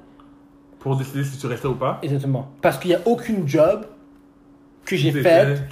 Pour 0.78 0.96
décider 0.96 1.24
si 1.24 1.38
tu 1.38 1.46
restais 1.46 1.68
ou 1.68 1.74
pas. 1.74 1.98
Exactement. 2.02 2.50
Parce 2.62 2.78
qu'il 2.78 2.90
n'y 2.90 2.96
a 2.96 3.00
aucune 3.06 3.46
job 3.46 3.86
que 4.84 4.96
j'ai 4.96 5.12
faite 5.12 5.68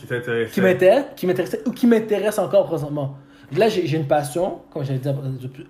Qui 0.51 0.61
m'intéressait 0.61 1.63
ou 1.67 1.73
qui 1.73 1.87
m'intéresse 1.87 2.39
encore 2.39 2.67
présentement. 2.67 3.17
Là, 3.57 3.69
j'ai 3.71 3.87
j'ai 3.87 3.97
une 3.97 4.07
passion, 4.07 4.61
comme 4.71 4.85
j'avais 4.85 4.99
dit 4.99 5.09
dans 5.09 5.17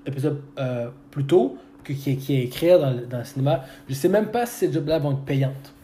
l'épisode 0.04 0.42
euh, 0.58 0.88
plus 1.12 1.24
tôt, 1.24 1.56
que- 1.84 1.92
qui, 1.92 2.12
est, 2.12 2.16
qui 2.16 2.34
est 2.36 2.44
écrire 2.44 2.78
dans, 2.80 2.90
le- 2.90 3.06
dans 3.06 3.18
le 3.18 3.24
cinéma. 3.24 3.64
Je 3.88 3.94
sais 3.94 4.08
même 4.08 4.26
pas 4.26 4.46
si 4.46 4.54
ces 4.66 4.72
jobs-là 4.72 4.98
vont 4.98 5.12
être 5.12 5.24
payantes. 5.24 5.74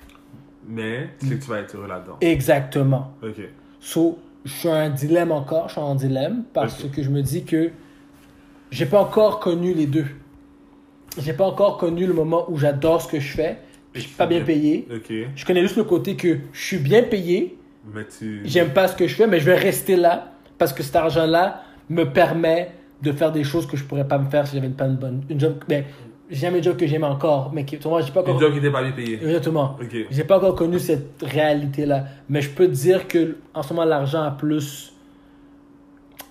Mais 0.67 1.11
tu 1.21 1.27
sais 1.29 1.37
que 1.37 1.43
tu 1.45 1.51
vas 1.51 1.59
être 1.61 1.75
heureux 1.77 1.89
là-dedans. 1.89 2.17
Exactement. 2.21 3.13
Ok. 3.23 3.41
So, 3.81 4.19
je 4.45 4.53
suis 4.53 4.69
un 4.69 4.89
dilemme 4.91 5.33
encore, 5.33 5.69
je 5.69 5.73
suis 5.73 5.81
en 5.81 5.95
dilemme 5.95 6.45
parce 6.53 6.85
que 6.85 7.03
je 7.03 7.11
me 7.11 7.21
dis 7.23 7.45
que 7.45 7.71
j'ai 8.71 8.87
pas 8.87 9.01
encore 9.01 9.41
connu 9.41 9.75
les 9.75 9.87
deux. 9.87 10.07
J'ai 11.19 11.33
pas 11.33 11.45
encore 11.47 11.77
connu 11.79 12.07
le 12.07 12.13
moment 12.15 12.45
où 12.51 12.57
j'adore 12.59 13.01
ce 13.03 13.09
que 13.09 13.21
je 13.21 13.33
fais, 13.37 13.59
puis 13.93 14.03
je 14.03 14.09
suis 14.09 14.17
pas 14.17 14.27
bien 14.27 14.41
payé. 14.43 14.89
Ok. 14.93 15.13
Je 15.37 15.45
connais 15.45 15.61
juste 15.63 15.77
le 15.77 15.85
côté 15.85 16.17
que 16.17 16.39
je 16.53 16.61
suis 16.61 16.79
bien 16.79 17.03
payé, 17.05 17.57
Mais 17.93 18.05
tu. 18.07 18.41
j'aime 18.45 18.71
pas 18.71 18.89
ce 18.89 18.97
que 18.97 19.07
je 19.07 19.15
fais, 19.15 19.27
mais 19.27 19.39
je 19.39 19.45
vais 19.45 19.55
rester 19.57 19.97
là 19.97 20.33
parce 20.59 20.73
que 20.73 20.83
cet 20.83 20.97
argent-là 20.97 21.63
me 21.89 22.05
permet 22.05 22.73
de 23.05 23.13
faire 23.13 23.31
des 23.33 23.45
choses 23.45 23.67
que 23.67 23.77
je 23.77 23.85
pourrais 23.85 24.07
pas 24.09 24.19
me 24.19 24.29
faire 24.29 24.47
si 24.47 24.57
j'avais 24.57 24.69
pas 24.69 24.87
une 24.87 24.97
bonne 24.97 25.23
une 25.29 25.39
job. 25.39 25.55
Ben, 25.69 25.85
j'ai 26.31 26.41
jamais 26.41 26.59
un 26.59 26.63
job 26.63 26.77
que 26.77 26.87
j'aime 26.87 27.05
encore, 27.05 27.53
mais 27.53 27.65
qui, 27.65 27.77
vois, 27.77 28.01
j'ai 28.01 28.11
pas 28.11 28.21
Une 28.23 28.31
encore. 28.31 28.41
job 28.41 28.51
qui 28.53 28.57
n'était 28.57 28.73
pas 28.73 28.83
bien 28.83 28.93
payé. 28.93 29.23
Exactement. 29.23 29.77
Ok. 29.81 29.95
J'ai 30.11 30.25
pas 30.25 30.39
encore 30.39 30.55
connu 30.55 30.79
cette 30.79 31.23
réalité-là. 31.23 32.05
Mais 32.29 32.41
je 32.41 32.51
peux 32.51 32.67
te 32.67 32.73
dire 32.73 33.07
que 33.07 33.37
en 33.53 33.63
ce 33.63 33.75
moment, 33.75 33.87
l'argent 33.87 34.23
a 34.23 34.31
plus. 34.31 34.93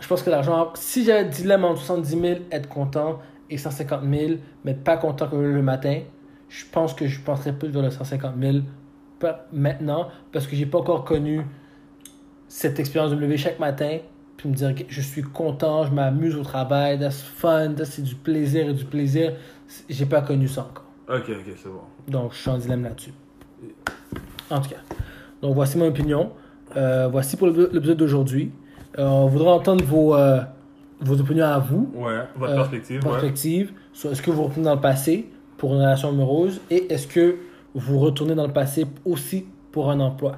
Je 0.01 0.07
pense 0.07 0.23
que 0.23 0.29
l'argent. 0.29 0.71
Si 0.73 1.05
j'avais 1.05 1.27
un 1.27 1.29
dilemme 1.29 1.63
entre 1.63 1.79
70 1.79 2.09
000, 2.09 2.39
être 2.51 2.67
content, 2.67 3.19
et 3.49 3.57
150 3.57 4.01
000, 4.03 4.33
mais 4.65 4.73
pas 4.73 4.97
content 4.97 5.27
comme 5.27 5.43
le 5.43 5.62
matin, 5.62 6.01
je 6.49 6.65
pense 6.71 6.93
que 6.93 7.07
je 7.07 7.19
penserais 7.21 7.53
plus 7.53 7.69
vers 7.69 7.83
le 7.83 7.91
150 7.91 8.33
000 8.39 8.57
pas 9.19 9.45
maintenant, 9.53 10.09
parce 10.31 10.47
que 10.47 10.55
j'ai 10.55 10.65
pas 10.65 10.79
encore 10.79 11.05
connu 11.05 11.41
cette 12.47 12.79
expérience 12.79 13.12
de 13.12 13.15
me 13.15 13.21
lever 13.21 13.38
chaque 13.38 13.59
matin, 13.59 13.99
puis 14.38 14.50
me 14.50 14.54
dire 14.56 14.74
que 14.76 14.84
je 14.88 15.02
suis 15.02 15.22
content, 15.22 15.86
je 15.86 15.91
m'amuse 15.91 16.36
au 16.36 16.43
travail, 16.43 17.00
that's 17.00 17.22
fun, 17.22 17.74
ça, 17.78 17.86
c'est 17.86 18.02
du 18.02 18.15
plaisir 18.15 18.69
et 18.69 18.74
du 18.74 18.86
plaisir. 18.86 19.34
j'ai 19.89 20.06
pas 20.06 20.22
connu 20.22 20.48
ça 20.48 20.62
encore. 20.62 20.86
Ok, 21.08 21.30
ok, 21.30 21.54
c'est 21.56 21.69
bon. 21.69 21.82
Donc, 22.08 22.34
je 22.34 22.38
suis 22.38 22.50
en 22.50 22.58
dilemme 22.58 22.84
là-dessus. 22.84 23.13
En 24.50 24.60
tout 24.62 24.69
cas. 24.69 24.78
Donc, 25.41 25.54
voici 25.56 25.78
mon 25.78 25.88
opinion. 25.88 26.32
Euh, 26.76 27.08
voici 27.12 27.38
pour 27.38 27.48
l'épisode 27.48 27.98
d'aujourd'hui. 27.98 28.52
Euh, 28.98 29.06
on 29.06 29.28
voudrait 29.28 29.52
entendre 29.52 29.84
vos, 29.84 30.15
euh, 30.15 30.41
vos 31.02 31.19
opinions 31.19 31.46
à 31.46 31.60
vous, 31.60 31.91
Ouais, 31.96 32.19
votre 32.36 32.56
perspective, 32.56 33.06
ouais. 33.06 33.67
sur 33.93 34.12
est-ce 34.12 34.22
que 34.22 34.32
vous 34.32 34.43
retournez 34.43 34.65
dans 34.65 34.76
le 34.76 34.82
passé 34.82 35.30
pour 35.58 35.74
une 35.74 35.80
relation 35.82 36.10
amoureuse? 36.10 36.62
Et 36.69 36.91
est-ce 36.91 37.08
que 37.08 37.36
vous 37.76 38.00
retournez 38.00 38.36
dans 38.36 38.48
le 38.48 38.54
passé 38.54 38.86
aussi 39.06 39.46
pour 39.72 39.89
un 39.89 40.00
emploi? 40.00 40.38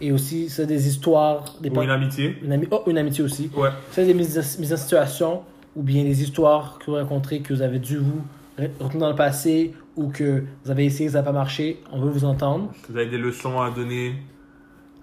Et 0.00 0.12
aussi, 0.12 0.48
c'est 0.50 0.66
des 0.66 0.88
histoires, 0.88 1.54
des 1.60 1.70
Ou 1.70 1.82
une 1.82 1.90
amitié. 1.90 2.36
une, 2.42 2.52
ami- 2.52 2.68
oh, 2.70 2.82
une 2.86 2.98
amitié 2.98 3.24
aussi. 3.24 3.50
Ouais. 3.56 3.70
C'est 3.92 4.04
des 4.04 4.12
mises, 4.14 4.38
en- 4.38 4.60
mises 4.60 4.72
en 4.72 4.76
situation 4.76 5.42
ou 5.74 5.82
bien 5.82 6.04
des 6.04 6.22
histoires 6.22 6.78
que 6.78 6.90
vous 6.90 6.96
rencontrez 6.96 7.40
que 7.40 7.54
vous 7.54 7.62
avez 7.62 7.78
dû 7.78 7.96
vous 7.98 8.22
re- 8.58 8.68
retourner 8.78 9.00
dans 9.00 9.08
le 9.10 9.14
passé 9.16 9.72
ou 9.96 10.08
que 10.08 10.42
vous 10.64 10.70
avez 10.70 10.84
essayé, 10.84 11.08
ça 11.08 11.18
n'a 11.18 11.22
pas 11.24 11.32
marché. 11.32 11.80
On 11.92 12.00
veut 12.00 12.10
vous 12.10 12.24
entendre. 12.26 12.70
Si 12.84 12.92
vous 12.92 12.98
avez 12.98 13.06
des 13.08 13.16
leçons 13.18 13.58
à 13.60 13.70
donner, 13.70 14.16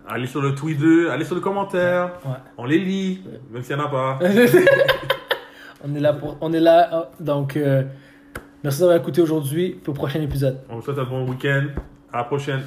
allez 0.08 0.28
sur 0.28 0.42
le 0.42 0.54
Twitter, 0.54 1.10
allez 1.10 1.26
sur 1.26 1.34
le 1.36 1.42
commentaire. 1.42 2.12
Ouais. 2.26 2.32
On 2.60 2.66
les 2.66 2.78
lit, 2.80 3.22
même 3.52 3.64
s'il 3.64 3.76
n'y 3.76 3.82
en 3.82 3.86
a 3.86 3.90
pas. 3.90 4.20
on 5.84 5.96
est 5.96 6.00
là 6.00 6.14
pour, 6.14 6.38
on 6.42 6.54
est 6.54 6.60
là. 6.60 6.88
ah, 6.92 7.10
Donc, 7.20 7.58
euh, 7.58 7.84
merci 8.64 8.80
d'avoir 8.80 8.98
écouté 8.98 9.22
aujourd'hui. 9.22 9.72
Pour 9.84 9.94
le 9.94 9.98
prochain 9.98 10.22
épisode. 10.22 10.60
On 10.70 10.76
vous 10.76 10.82
souhaite 10.84 11.00
un 11.00 11.04
bon 11.06 11.28
week-end. 11.28 11.66
À 12.12 12.18
la 12.20 12.24
prochaine. 12.26 12.62